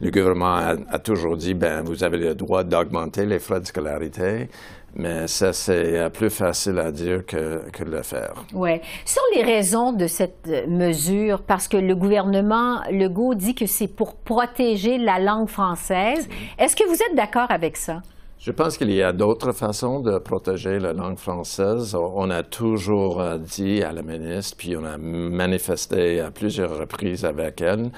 Le 0.00 0.10
gouvernement 0.10 0.76
a, 0.88 0.98
toujours 0.98 1.36
dit, 1.36 1.52
ben, 1.52 1.82
vous 1.82 2.04
avez 2.04 2.16
le 2.16 2.34
droit 2.34 2.64
d'augmenter 2.64 3.26
les 3.26 3.38
frais 3.38 3.60
de 3.60 3.66
scolarité. 3.66 4.48
Mais 4.94 5.28
ça, 5.28 5.52
c'est 5.52 5.98
euh, 5.98 6.08
plus 6.08 6.30
facile 6.30 6.78
à 6.78 6.90
dire 6.90 7.24
que, 7.26 7.62
que 7.70 7.84
de 7.84 7.90
le 7.90 8.02
faire. 8.02 8.32
Oui. 8.54 8.80
Sur 9.04 9.22
les 9.34 9.42
raisons 9.42 9.92
de 9.92 10.06
cette 10.06 10.48
euh, 10.48 10.66
mesure, 10.66 11.42
parce 11.42 11.68
que 11.68 11.76
le 11.76 11.94
gouvernement 11.94 12.80
Legault 12.90 13.34
dit 13.34 13.54
que 13.54 13.66
c'est 13.66 13.86
pour 13.86 14.14
protéger 14.16 14.96
la 14.96 15.18
langue 15.18 15.48
française. 15.48 16.26
Est-ce 16.58 16.74
que 16.74 16.88
vous 16.88 16.94
êtes 16.94 17.14
d'accord 17.14 17.50
avec 17.50 17.76
ça? 17.76 18.00
Je 18.40 18.52
pense 18.52 18.78
qu'il 18.78 18.92
y 18.92 19.02
a 19.02 19.12
d'autres 19.12 19.50
façons 19.50 19.98
de 19.98 20.16
protéger 20.18 20.78
la 20.78 20.92
langue 20.92 21.18
française. 21.18 21.96
On 21.96 22.30
a 22.30 22.44
toujours 22.44 23.20
euh, 23.20 23.36
dit 23.36 23.82
à 23.82 23.90
la 23.90 24.02
ministre, 24.02 24.56
puis 24.56 24.76
on 24.76 24.84
a 24.84 24.96
manifesté 24.96 26.20
à 26.20 26.30
plusieurs 26.30 26.78
reprises 26.78 27.24
avec 27.24 27.60
elle, 27.60 27.90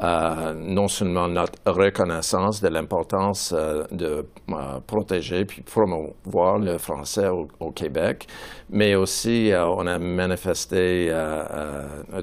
euh, 0.00 0.54
non 0.54 0.86
seulement 0.86 1.26
notre 1.26 1.58
reconnaissance 1.66 2.60
de 2.60 2.68
l'importance 2.68 3.52
euh, 3.52 3.82
de 3.90 4.26
euh, 4.50 4.54
protéger 4.86 5.44
puis 5.44 5.62
promouvoir 5.62 6.58
le 6.58 6.78
français 6.78 7.28
au, 7.28 7.72
Québec, 7.72 8.28
mais 8.70 8.94
aussi 8.94 9.50
on 9.54 9.86
a 9.86 9.98
manifesté 9.98 11.12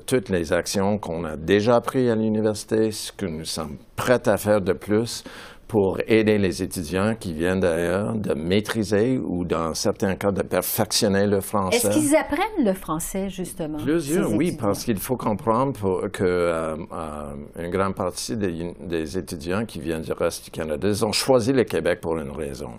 toutes 0.05 0.29
les 0.29 0.53
actions 0.53 0.97
qu'on 0.97 1.23
a 1.25 1.35
déjà 1.35 1.81
prises 1.81 2.09
à 2.09 2.15
l'université, 2.15 2.91
ce 2.91 3.11
que 3.11 3.25
nous 3.25 3.45
sommes 3.45 3.77
prêts 3.95 4.27
à 4.27 4.37
faire 4.37 4.61
de 4.61 4.73
plus 4.73 5.23
pour 5.67 5.99
aider 6.07 6.37
les 6.37 6.61
étudiants 6.61 7.15
qui 7.19 7.33
viennent 7.33 7.59
d'ailleurs 7.59 8.13
de 8.13 8.33
maîtriser 8.33 9.17
ou 9.17 9.45
dans 9.45 9.73
certains 9.73 10.15
cas 10.15 10.31
de 10.31 10.43
perfectionner 10.43 11.25
le 11.25 11.41
français. 11.41 11.77
Est-ce 11.77 11.89
qu'ils 11.89 12.15
apprennent 12.15 12.63
le 12.63 12.73
français 12.73 13.29
justement 13.29 13.79
Plusieurs, 13.79 14.31
oui, 14.31 14.55
parce 14.59 14.83
qu'il 14.83 14.99
faut 14.99 15.17
comprendre 15.17 16.07
que 16.09 16.23
euh, 16.23 16.75
euh, 16.75 17.33
une 17.59 17.71
grande 17.71 17.95
partie 17.95 18.37
des, 18.37 19.17
étudiants 19.17 19.65
qui 19.65 19.79
viennent 19.79 20.03
du 20.03 20.13
reste 20.13 20.45
du 20.45 20.51
Canada, 20.51 20.87
ils 20.87 21.03
ont 21.03 21.11
choisi 21.11 21.51
le 21.51 21.63
Québec 21.63 21.99
pour 21.99 22.17
une 22.17 22.31
raison. 22.31 22.71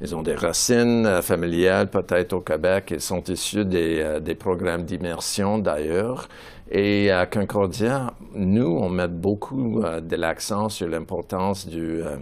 Ils 0.00 0.14
ont 0.14 0.22
des 0.22 0.34
racines 0.34 1.06
euh, 1.06 1.22
familiales 1.22 1.88
peut-être 1.88 2.34
au 2.34 2.40
Québec, 2.40 2.88
ils 2.90 3.00
sont 3.00 3.22
issus 3.24 3.64
des, 3.64 4.18
des 4.20 4.34
programmes 4.34 4.84
d'immersion 4.84 5.58
d'ailleurs. 5.58 6.28
Et 6.70 7.10
à 7.10 7.26
Concordia, 7.26 8.14
nous, 8.34 8.78
on 8.80 8.88
met 8.88 9.08
beaucoup 9.08 9.82
euh, 9.82 10.00
de 10.00 10.16
l'accent 10.16 10.70
sur 10.70 10.88
l'importance 10.88 11.68
du 11.68 12.02
euh, 12.02 12.16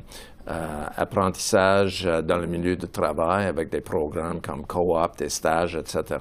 euh, 0.49 0.85
apprentissage 0.97 2.09
dans 2.25 2.39
le 2.39 2.49
milieu 2.49 2.75
du 2.75 2.89
travail 2.89 3.47
avec 3.47 3.71
des 3.71 3.81
programmes 3.81 4.41
comme 4.41 4.67
co-op, 4.67 5.17
des 5.17 5.29
stages, 5.29 5.77
etc. 5.77 6.19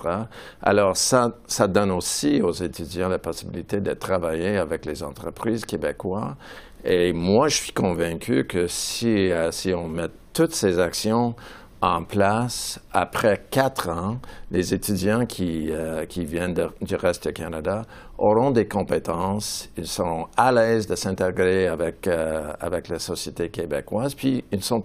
Alors, 0.62 0.95
ça, 0.95 1.36
ça 1.47 1.67
donne 1.67 1.89
aussi 1.89 2.41
aux 2.43 2.51
étudiants 2.51 3.10
la 3.10 3.17
possibilité 3.17 3.81
de 3.81 3.93
travailler 3.93 4.57
avec 4.57 4.86
les 4.86 5.01
entreprises 5.01 5.65
québécoises. 5.65 6.36
Et 6.84 7.13
moi, 7.13 7.47
je 7.47 7.55
suis 7.55 7.71
convaincu 7.71 8.45
que 8.45 8.67
si, 8.67 9.31
si 9.49 9.73
on 9.73 9.88
met 9.88 10.10
toutes 10.34 10.53
ces 10.53 10.79
actions 10.79 11.36
en 11.82 12.04
place 12.04 12.80
après 12.94 13.44
quatre 13.50 13.89
ans, 13.89 14.17
les 14.52 14.74
étudiants 14.74 15.26
qui, 15.26 15.72
euh, 15.72 16.06
qui 16.06 16.26
viennent 16.26 16.54
du 16.82 16.96
reste 16.96 17.28
du 17.28 17.34
Canada 17.34 17.84
auront 18.17 18.52
des 18.52 18.67
compétences, 18.67 19.70
ils 19.78 19.88
seront 19.88 20.28
à 20.38 20.52
l'aise 20.52 20.86
de 20.86 20.96
s'intégrer 20.96 21.67
avec, 21.67 22.06
euh, 22.08 22.54
avec 22.60 22.88
la 22.88 23.00
société 23.00 23.50
québécoise, 23.50 24.13
puis 24.13 24.44
ils 24.52 24.63
sont 24.63 24.84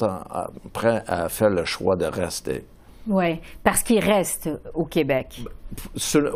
prêts 0.72 1.04
à 1.06 1.28
faire 1.28 1.50
le 1.50 1.64
choix 1.66 1.96
de 1.96 2.06
rester. 2.06 2.64
Oui, 3.08 3.40
parce 3.62 3.82
qu'ils 3.82 4.00
restent 4.00 4.50
au 4.74 4.84
Québec. 4.84 5.40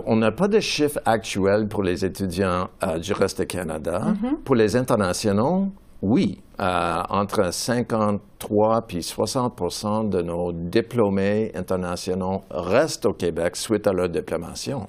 On 0.07 0.17
n'a 0.17 0.31
pas 0.31 0.47
de 0.47 0.61
chiffres 0.61 1.01
actuels 1.05 1.67
pour 1.69 1.83
les 1.83 2.05
étudiants 2.05 2.69
euh, 2.83 2.99
du 2.99 3.13
reste 3.13 3.41
du 3.41 3.47
Canada. 3.47 4.03
Mm-hmm. 4.05 4.37
Pour 4.45 4.55
les 4.55 4.77
internationaux, 4.77 5.69
oui, 6.03 6.41
euh, 6.61 7.03
entre 7.11 7.53
53 7.53 8.83
puis 8.87 8.99
60% 9.01 10.09
de 10.09 10.23
nos 10.23 10.53
diplômés 10.53 11.53
internationaux 11.55 12.43
restent 12.51 13.07
au 13.07 13.13
Québec 13.13 13.57
suite 13.57 13.87
à 13.87 13.93
leur 13.93 14.09
diplomation. 14.09 14.89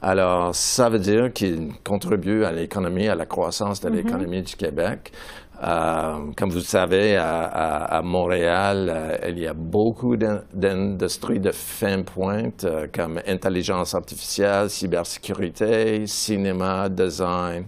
Alors, 0.00 0.54
ça 0.54 0.88
veut 0.88 0.98
dire 0.98 1.32
qu'ils 1.32 1.72
contribuent 1.82 2.44
à 2.44 2.52
l'économie, 2.52 3.08
à 3.08 3.14
la 3.14 3.26
croissance 3.26 3.80
de 3.80 3.88
mm-hmm. 3.88 3.94
l'économie 3.94 4.42
du 4.42 4.54
Québec. 4.54 5.12
Euh, 5.62 6.32
comme 6.36 6.50
vous 6.50 6.60
savez, 6.60 7.16
à, 7.16 8.00
Montréal, 8.04 8.90
euh, 8.92 9.28
il 9.28 9.38
y 9.38 9.46
a 9.46 9.54
beaucoup 9.54 10.16
d'industries 10.16 11.40
de 11.40 11.52
fin 11.52 12.02
pointe 12.02 12.66
comme 12.92 13.20
intelligence 13.26 13.94
artificielle, 13.94 14.68
cybersécurité, 14.68 16.06
cinéma, 16.06 16.88
design, 16.88 17.66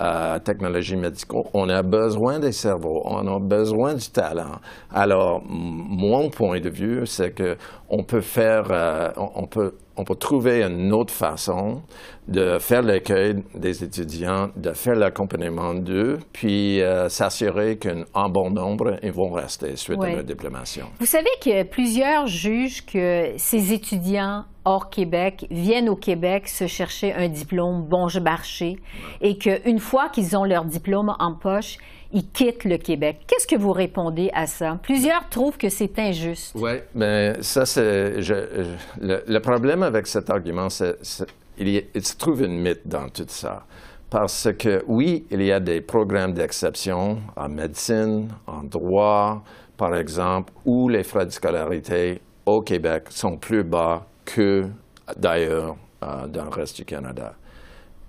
euh, 0.00 0.38
technologie 0.38 0.96
médicale. 0.96 1.42
On 1.54 1.68
a 1.68 1.82
besoin 1.82 2.38
des 2.38 2.52
cerveaux, 2.52 3.02
on 3.04 3.26
a 3.26 3.38
besoin 3.38 3.94
du 3.94 4.08
talent. 4.10 4.58
Alors, 4.92 5.42
mon 5.48 6.28
point 6.30 6.60
de 6.60 6.68
vue, 6.68 7.06
c'est 7.06 7.30
que 7.30 7.56
on 7.88 8.02
peut 8.02 8.20
faire, 8.20 8.64
euh, 8.70 9.08
on, 9.16 9.46
peut, 9.46 9.74
on 9.96 10.04
peut 10.04 10.14
trouver 10.16 10.62
une 10.62 10.92
autre 10.92 11.12
façon 11.12 11.82
de 12.28 12.58
faire 12.58 12.82
l'accueil 12.82 13.36
des 13.54 13.84
étudiants, 13.84 14.48
de 14.56 14.72
faire 14.72 14.96
l'accompagnement 14.96 15.74
d'eux, 15.74 16.18
puis 16.32 16.82
euh, 16.82 17.08
s'assurer 17.08 17.78
qu'en 17.78 18.28
bon 18.28 18.50
nombre, 18.50 18.98
ils 19.02 19.12
vont 19.12 19.30
rester 19.30 19.76
suite 19.76 20.02
à 20.02 20.10
leur 20.10 20.24
diplomation. 20.24 20.86
Vous 20.98 21.06
savez 21.06 21.30
que 21.42 21.62
plusieurs 21.62 22.26
jugent 22.26 22.84
que 22.84 23.32
ces 23.36 23.72
étudiants 23.72 24.44
hors 24.66 24.90
Québec 24.90 25.46
viennent 25.50 25.88
au 25.88 25.96
Québec 25.96 26.48
se 26.48 26.66
chercher 26.66 27.14
un 27.14 27.28
diplôme 27.28 27.82
bon 27.82 28.08
marché 28.20 28.76
et 29.20 29.38
qu'une 29.38 29.78
fois 29.78 30.08
qu'ils 30.08 30.36
ont 30.36 30.44
leur 30.44 30.64
diplôme 30.64 31.14
en 31.18 31.34
poche, 31.34 31.78
ils 32.12 32.28
quittent 32.30 32.64
le 32.64 32.76
Québec. 32.76 33.20
Qu'est-ce 33.26 33.46
que 33.46 33.56
vous 33.56 33.72
répondez 33.72 34.28
à 34.34 34.46
ça? 34.46 34.78
Plusieurs 34.82 35.28
trouvent 35.28 35.56
que 35.56 35.68
c'est 35.68 35.98
injuste. 35.98 36.52
Oui, 36.56 36.72
mais 36.94 37.40
ça, 37.42 37.64
c'est. 37.64 38.16
le, 39.00 39.38
problème 39.38 39.82
avec 39.82 40.06
cet 40.06 40.30
argument, 40.30 40.68
c'est 40.68 40.96
qu'il 41.56 41.84
se 42.02 42.16
trouve 42.16 42.42
une 42.42 42.58
mythe 42.58 42.86
dans 42.86 43.08
tout 43.08 43.26
ça. 43.28 43.64
Parce 44.10 44.48
que 44.58 44.84
oui, 44.86 45.26
il 45.30 45.42
y 45.42 45.52
a 45.52 45.60
des 45.60 45.80
programmes 45.80 46.32
d'exception 46.32 47.18
en 47.36 47.48
médecine, 47.48 48.28
en 48.46 48.62
droit, 48.62 49.42
par 49.76 49.94
exemple, 49.96 50.52
où 50.64 50.88
les 50.88 51.02
frais 51.02 51.26
de 51.26 51.30
scolarité 51.30 52.20
au 52.46 52.62
Québec 52.62 53.06
sont 53.10 53.36
plus 53.36 53.64
bas 53.64 54.06
que 54.26 54.66
d'ailleurs 55.16 55.76
euh, 56.02 56.26
dans 56.26 56.44
le 56.44 56.50
reste 56.50 56.76
du 56.76 56.84
Canada. 56.84 57.34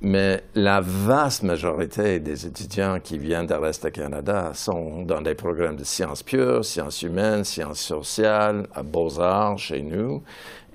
Mais 0.01 0.43
la 0.53 0.79
vaste 0.79 1.41
majorité 1.41 2.19
des 2.19 2.45
étudiants 2.45 2.99
qui 2.99 3.17
viennent 3.17 3.47
de 3.47 3.53
reste 3.55 3.85
du 3.85 3.91
Canada 3.91 4.51
sont 4.53 5.01
dans 5.03 5.21
des 5.21 5.33
programmes 5.33 5.75
de 5.77 5.83
sciences 5.83 6.21
pures, 6.21 6.63
sciences 6.63 7.01
humaines, 7.01 7.43
sciences 7.43 7.79
sociales, 7.79 8.67
à 8.75 8.83
Beaux-Arts 8.83 9.57
chez 9.57 9.81
nous. 9.81 10.21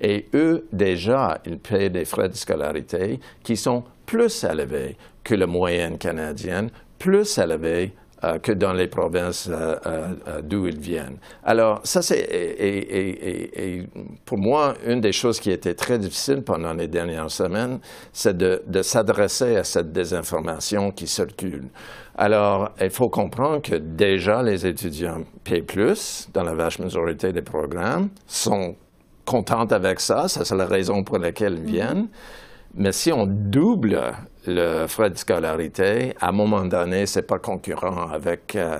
Et 0.01 0.27
eux, 0.33 0.67
déjà, 0.73 1.39
ils 1.45 1.57
payent 1.57 1.89
des 1.89 2.03
frais 2.03 2.27
de 2.27 2.35
scolarité 2.35 3.21
qui 3.43 3.55
sont 3.55 3.85
plus 4.05 4.43
élevés 4.43 4.97
que 5.23 5.35
la 5.35 5.47
moyenne 5.47 5.97
canadienne, 5.97 6.69
plus 6.99 7.37
élevés 7.37 7.93
euh, 8.23 8.39
que 8.39 8.51
dans 8.53 8.71
les 8.71 8.87
provinces 8.87 9.49
euh, 9.51 9.75
euh, 9.85 10.41
d'où 10.41 10.65
ils 10.65 10.79
viennent. 10.79 11.17
Alors, 11.43 11.81
ça, 11.83 12.01
c'est 12.01 12.25
pour 14.25 14.37
moi 14.37 14.75
une 14.85 15.01
des 15.01 15.11
choses 15.11 15.39
qui 15.41 15.51
était 15.51 15.73
très 15.73 15.99
difficile 15.99 16.41
pendant 16.41 16.73
les 16.73 16.87
dernières 16.87 17.29
semaines, 17.29 17.79
c'est 18.13 18.37
de, 18.37 18.63
de 18.65 18.81
s'adresser 18.81 19.57
à 19.57 19.63
cette 19.63 19.91
désinformation 19.91 20.91
qui 20.91 21.05
circule. 21.07 21.67
Alors, 22.17 22.71
il 22.79 22.91
faut 22.91 23.09
comprendre 23.09 23.61
que 23.61 23.75
déjà 23.75 24.41
les 24.41 24.65
étudiants 24.65 25.23
payent 25.43 25.61
plus 25.61 26.29
dans 26.33 26.43
la 26.43 26.53
vaste 26.53 26.79
majorité 26.79 27.33
des 27.33 27.41
programmes, 27.41 28.09
sont 28.25 28.75
contents 29.25 29.65
avec 29.65 29.99
ça, 29.99 30.27
ça 30.27 30.45
c'est 30.45 30.55
la 30.55 30.65
raison 30.65 31.03
pour 31.03 31.17
laquelle 31.17 31.59
ils 31.59 31.71
viennent. 31.71 32.07
Mais 32.75 32.91
si 32.91 33.11
on 33.11 33.25
double 33.27 33.99
le 34.45 34.87
frais 34.87 35.09
de 35.09 35.17
scolarité, 35.17 36.15
à 36.19 36.29
un 36.29 36.31
moment 36.31 36.65
donné, 36.65 37.05
c'est 37.05 37.21
pas 37.21 37.39
concurrent 37.39 38.09
avec, 38.11 38.55
euh, 38.55 38.77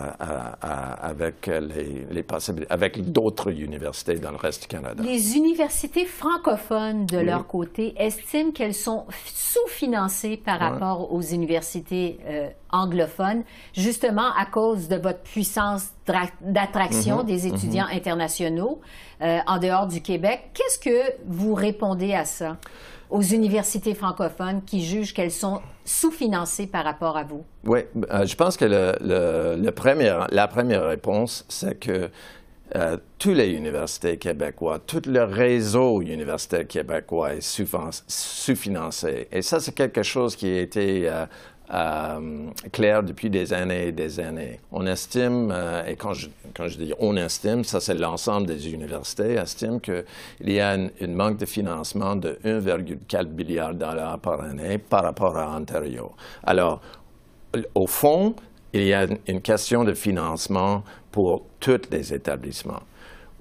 avec 0.60 1.48
les, 1.48 2.06
les 2.12 2.26
avec 2.70 3.12
d'autres 3.12 3.52
universités 3.52 4.16
dans 4.16 4.32
le 4.32 4.38
reste 4.38 4.64
du 4.64 4.68
Canada. 4.68 5.04
Les 5.04 5.36
universités 5.36 6.06
francophones, 6.06 7.06
de 7.06 7.18
leur 7.18 7.48
côté, 7.48 7.94
estiment 7.98 8.52
qu'elles 8.52 8.74
sont 8.74 9.06
sous-financées 9.26 10.38
par 10.38 10.60
rapport 10.60 11.14
aux 11.14 11.22
universités 11.22 12.20
euh, 12.26 12.50
anglophones, 12.72 13.44
justement 13.74 14.34
à 14.38 14.46
cause 14.46 14.88
de 14.88 14.96
votre 14.96 15.22
puissance 15.22 15.90
d'attraction 16.42 17.20
mm-hmm. 17.20 17.26
des 17.26 17.48
étudiants 17.48 17.86
mm-hmm. 17.86 17.98
internationaux 17.98 18.82
euh, 19.22 19.40
en 19.48 19.60
dehors 19.60 19.88
du 19.88 20.02
Québec. 20.02 20.50
Qu'est-ce 20.54 20.80
que 20.80 21.14
vous 21.26 21.54
répondez 21.54 22.14
à 22.14 22.26
ça? 22.26 22.58
Aux 23.14 23.22
universités 23.22 23.94
francophones 23.94 24.64
qui 24.66 24.84
jugent 24.84 25.14
qu'elles 25.14 25.32
sont 25.32 25.62
sous-financées 25.86 26.66
par 26.66 26.84
rapport 26.84 27.16
à 27.16 27.24
vous? 27.24 27.46
Oui, 27.64 27.82
euh, 28.12 28.26
je 28.26 28.36
pense 28.36 28.58
que 28.58 28.66
la 28.66 30.48
première 30.48 30.86
réponse, 30.86 31.46
c'est 31.48 31.80
que 31.80 32.10
euh, 32.76 32.98
toutes 33.20 33.36
les 33.36 33.52
universités 33.52 34.18
québécoises, 34.18 34.80
tout 34.88 35.04
le 35.06 35.24
réseau 35.26 36.02
universitaire 36.02 36.68
québécois 36.68 37.36
est 37.36 37.42
sous-financé. 37.42 39.28
Et 39.32 39.44
ça, 39.44 39.60
c'est 39.60 39.76
quelque 39.76 40.02
chose 40.02 40.36
qui 40.36 40.48
a 40.48 40.62
été 40.62 41.08
euh, 41.08 41.28
euh, 41.72 43.02
depuis 43.02 43.30
des 43.30 43.54
années 43.54 43.88
et 43.88 43.92
des 43.92 44.20
années. 44.20 44.60
On 44.72 44.86
estime, 44.86 45.50
euh, 45.52 45.86
et 45.86 45.96
quand 45.96 46.14
je, 46.14 46.28
quand 46.56 46.68
je, 46.68 46.78
dis 46.78 46.94
on 47.00 47.16
estime, 47.16 47.64
ça 47.64 47.80
c'est 47.80 47.96
l'ensemble 47.96 48.48
des 48.48 48.72
universités, 48.72 49.36
estime 49.36 49.80
qu'il 49.80 50.04
y 50.42 50.60
a 50.60 50.76
une, 50.76 51.16
manque 51.16 51.38
de 51.38 51.46
financement 51.46 52.16
de 52.16 52.38
1,4 52.44 53.28
milliard 53.30 53.74
de 53.74 53.80
dollars 53.80 54.20
par 54.20 54.42
année 54.42 54.78
par 54.78 55.04
rapport 55.04 55.38
à 55.38 55.56
Ontario. 55.56 56.12
Alors, 56.44 56.82
au 57.76 57.88
fond, 57.88 58.36
il 58.74 58.84
y 58.84 58.94
a 58.94 59.06
une 59.28 59.42
question 59.42 59.84
de 59.84 59.94
financement 59.94 60.84
pour 61.12 61.46
tous 61.60 61.82
les 61.92 62.14
établissements. 62.14 62.82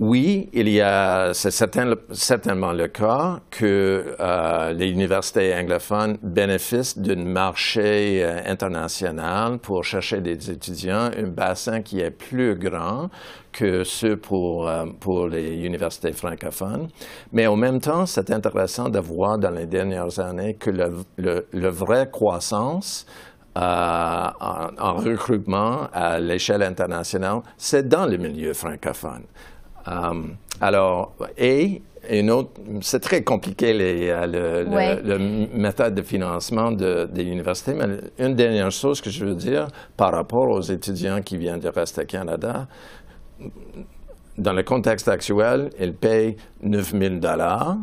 Oui, 0.00 0.48
il 0.54 0.70
y 0.70 0.80
a, 0.80 1.34
c'est 1.34 1.50
certainement 1.50 2.72
le 2.72 2.88
cas 2.88 3.40
que 3.50 4.16
euh, 4.18 4.72
les 4.72 4.88
universités 4.88 5.54
anglophones 5.54 6.16
bénéficient 6.22 6.98
d'un 6.98 7.22
marché 7.24 8.24
euh, 8.24 8.40
international 8.46 9.58
pour 9.58 9.84
chercher 9.84 10.22
des 10.22 10.50
étudiants, 10.50 11.10
un 11.16 11.28
bassin 11.28 11.82
qui 11.82 12.00
est 12.00 12.10
plus 12.10 12.54
grand 12.56 13.10
que 13.52 13.84
ceux 13.84 14.16
pour, 14.16 14.66
euh, 14.66 14.86
pour 14.98 15.28
les 15.28 15.56
universités 15.62 16.12
francophones. 16.12 16.88
Mais 17.30 17.46
en 17.46 17.56
même 17.56 17.78
temps, 17.78 18.06
c'est 18.06 18.30
intéressant 18.30 18.88
de 18.88 18.98
voir 18.98 19.38
dans 19.38 19.50
les 19.50 19.66
dernières 19.66 20.18
années 20.18 20.54
que 20.54 20.70
le, 20.70 21.46
le, 21.52 21.68
vraie 21.68 22.08
croissance 22.10 23.06
en, 23.54 24.30
en, 24.40 24.94
recrutement 24.94 25.86
à 25.92 26.18
l'échelle 26.18 26.62
internationale, 26.62 27.40
c'est 27.58 27.86
dans 27.86 28.06
le 28.06 28.16
milieu 28.16 28.54
francophone. 28.54 29.24
Euh, 29.88 30.22
alors, 30.60 31.14
et 31.38 31.82
une 32.10 32.30
autre, 32.30 32.50
c'est 32.80 33.00
très 33.00 33.22
compliqué 33.22 33.72
les, 33.72 34.08
euh, 34.08 35.00
le, 35.02 35.18
méthode 35.56 35.94
de 35.94 36.02
financement 36.02 36.72
de, 36.72 37.08
des 37.12 37.24
universités, 37.24 37.74
mais 37.74 37.86
une 38.18 38.34
dernière 38.34 38.70
chose 38.70 39.00
que 39.00 39.10
je 39.10 39.24
veux 39.24 39.34
dire 39.34 39.68
par 39.96 40.12
rapport 40.12 40.48
aux 40.48 40.60
étudiants 40.60 41.22
qui 41.22 41.36
viennent 41.36 41.60
de 41.60 41.68
rester 41.68 42.02
au 42.02 42.06
Canada, 42.06 42.66
dans 44.38 44.52
le 44.52 44.62
contexte 44.62 45.08
actuel, 45.08 45.70
ils 45.78 45.94
payent 45.94 46.36
9 46.62 46.92
000 46.98 47.14
dollars. 47.16 47.76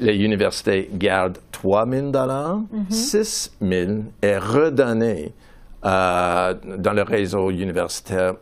Les 0.00 0.16
universités 0.16 0.88
gardent 0.92 1.38
3 1.50 1.88
000 1.88 2.10
dollars. 2.10 2.60
6 2.90 3.56
000 3.60 3.92
est 4.22 4.38
redonné 4.38 5.32
euh, 5.84 6.54
dans 6.78 6.92
le 6.92 7.02
réseau 7.02 7.50
universitaire 7.50 8.34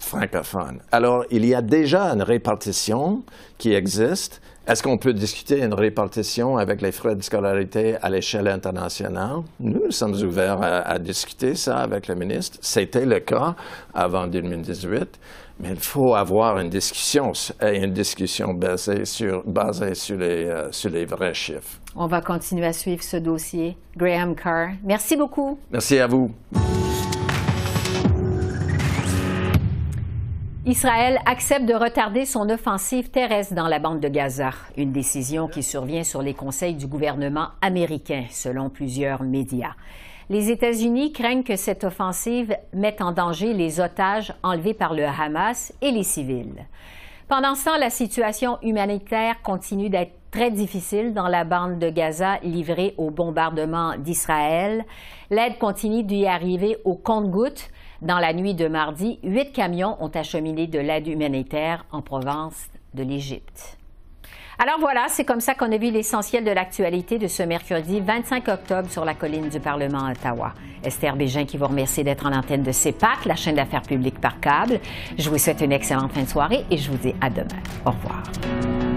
francophone. 0.00 0.80
Alors, 0.90 1.24
il 1.30 1.44
y 1.46 1.54
a 1.54 1.62
déjà 1.62 2.04
une 2.04 2.22
répartition 2.22 3.22
qui 3.58 3.72
existe. 3.72 4.40
Est-ce 4.66 4.82
qu'on 4.82 4.98
peut 4.98 5.12
discuter 5.12 5.62
une 5.62 5.74
répartition 5.74 6.56
avec 6.56 6.80
les 6.82 6.92
frais 6.92 7.16
de 7.16 7.22
scolarité 7.22 7.96
à 8.02 8.10
l'échelle 8.10 8.48
internationale? 8.48 9.42
Nous 9.58 9.90
sommes 9.90 10.14
ouverts 10.14 10.60
à, 10.62 10.98
discuter 10.98 11.54
ça 11.54 11.78
avec 11.78 12.08
le 12.08 12.14
ministre. 12.14 12.58
C'était 12.60 13.06
le 13.06 13.20
cas 13.20 13.54
avant 13.94 14.26
2018. 14.26 15.18
Mais 15.62 15.70
il 15.70 15.80
faut 15.80 16.14
avoir 16.14 16.58
une 16.58 16.70
discussion, 16.70 17.32
une 17.60 17.92
discussion 17.92 18.54
basée 18.54 19.04
sur, 19.04 19.42
basée 19.44 19.94
sur, 19.94 20.16
les, 20.16 20.46
euh, 20.46 20.72
sur 20.72 20.88
les 20.88 21.04
vrais 21.04 21.34
chiffres. 21.34 21.78
On 21.94 22.06
va 22.06 22.22
continuer 22.22 22.66
à 22.66 22.72
suivre 22.72 23.02
ce 23.02 23.18
dossier. 23.18 23.76
Graham 23.94 24.34
Carr, 24.34 24.70
merci 24.82 25.16
beaucoup. 25.16 25.58
Merci 25.70 25.98
à 25.98 26.06
vous. 26.06 26.30
Israël 30.70 31.18
accepte 31.26 31.66
de 31.66 31.74
retarder 31.74 32.24
son 32.24 32.48
offensive 32.48 33.10
terrestre 33.10 33.54
dans 33.54 33.66
la 33.66 33.80
bande 33.80 33.98
de 33.98 34.06
Gaza, 34.06 34.50
une 34.76 34.92
décision 34.92 35.48
qui 35.48 35.64
survient 35.64 36.04
sur 36.04 36.22
les 36.22 36.32
conseils 36.32 36.74
du 36.74 36.86
gouvernement 36.86 37.48
américain, 37.60 38.26
selon 38.30 38.70
plusieurs 38.70 39.24
médias. 39.24 39.74
Les 40.28 40.48
États-Unis 40.52 41.12
craignent 41.12 41.42
que 41.42 41.56
cette 41.56 41.82
offensive 41.82 42.56
mette 42.72 43.02
en 43.02 43.10
danger 43.10 43.52
les 43.52 43.80
otages 43.80 44.32
enlevés 44.44 44.74
par 44.74 44.94
le 44.94 45.04
Hamas 45.04 45.72
et 45.82 45.90
les 45.90 46.04
civils. 46.04 46.64
Pendant 47.26 47.56
ce 47.56 47.64
temps, 47.64 47.76
la 47.76 47.90
situation 47.90 48.58
humanitaire 48.62 49.42
continue 49.42 49.90
d'être 49.90 50.14
très 50.30 50.52
difficile 50.52 51.14
dans 51.14 51.26
la 51.26 51.42
bande 51.42 51.80
de 51.80 51.90
Gaza 51.90 52.38
livrée 52.44 52.94
au 52.96 53.10
bombardement 53.10 53.96
d'Israël. 53.98 54.84
L'aide 55.30 55.58
continue 55.58 56.04
d'y 56.04 56.28
arriver 56.28 56.78
au 56.84 56.94
compte-gouttes. 56.94 57.70
Dans 58.02 58.18
la 58.18 58.32
nuit 58.32 58.54
de 58.54 58.66
mardi, 58.66 59.18
huit 59.22 59.52
camions 59.52 59.96
ont 60.00 60.08
acheminé 60.08 60.66
de 60.66 60.78
l'aide 60.78 61.06
humanitaire 61.06 61.84
en 61.92 62.00
province 62.00 62.70
de 62.94 63.02
l'Égypte. 63.02 63.76
Alors 64.58 64.78
voilà, 64.78 65.06
c'est 65.08 65.24
comme 65.24 65.40
ça 65.40 65.54
qu'on 65.54 65.70
a 65.72 65.78
vu 65.78 65.90
l'essentiel 65.90 66.44
de 66.44 66.50
l'actualité 66.50 67.18
de 67.18 67.26
ce 67.26 67.42
mercredi 67.42 68.00
25 68.00 68.48
octobre 68.48 68.90
sur 68.90 69.04
la 69.04 69.14
colline 69.14 69.48
du 69.48 69.60
Parlement 69.60 70.04
à 70.04 70.12
Ottawa. 70.12 70.52
Esther 70.84 71.16
Bégin 71.16 71.44
qui 71.44 71.56
vous 71.56 71.66
remercie 71.66 72.04
d'être 72.04 72.26
en 72.26 72.32
antenne 72.32 72.62
de 72.62 72.72
CEPAC, 72.72 73.26
la 73.26 73.36
chaîne 73.36 73.56
d'affaires 73.56 73.82
publiques 73.82 74.20
par 74.20 74.40
câble. 74.40 74.80
Je 75.18 75.28
vous 75.28 75.38
souhaite 75.38 75.60
une 75.60 75.72
excellente 75.72 76.12
fin 76.12 76.22
de 76.22 76.28
soirée 76.28 76.64
et 76.70 76.78
je 76.78 76.90
vous 76.90 76.98
dis 76.98 77.14
à 77.20 77.28
demain. 77.28 77.60
Au 77.84 77.90
revoir. 77.90 78.89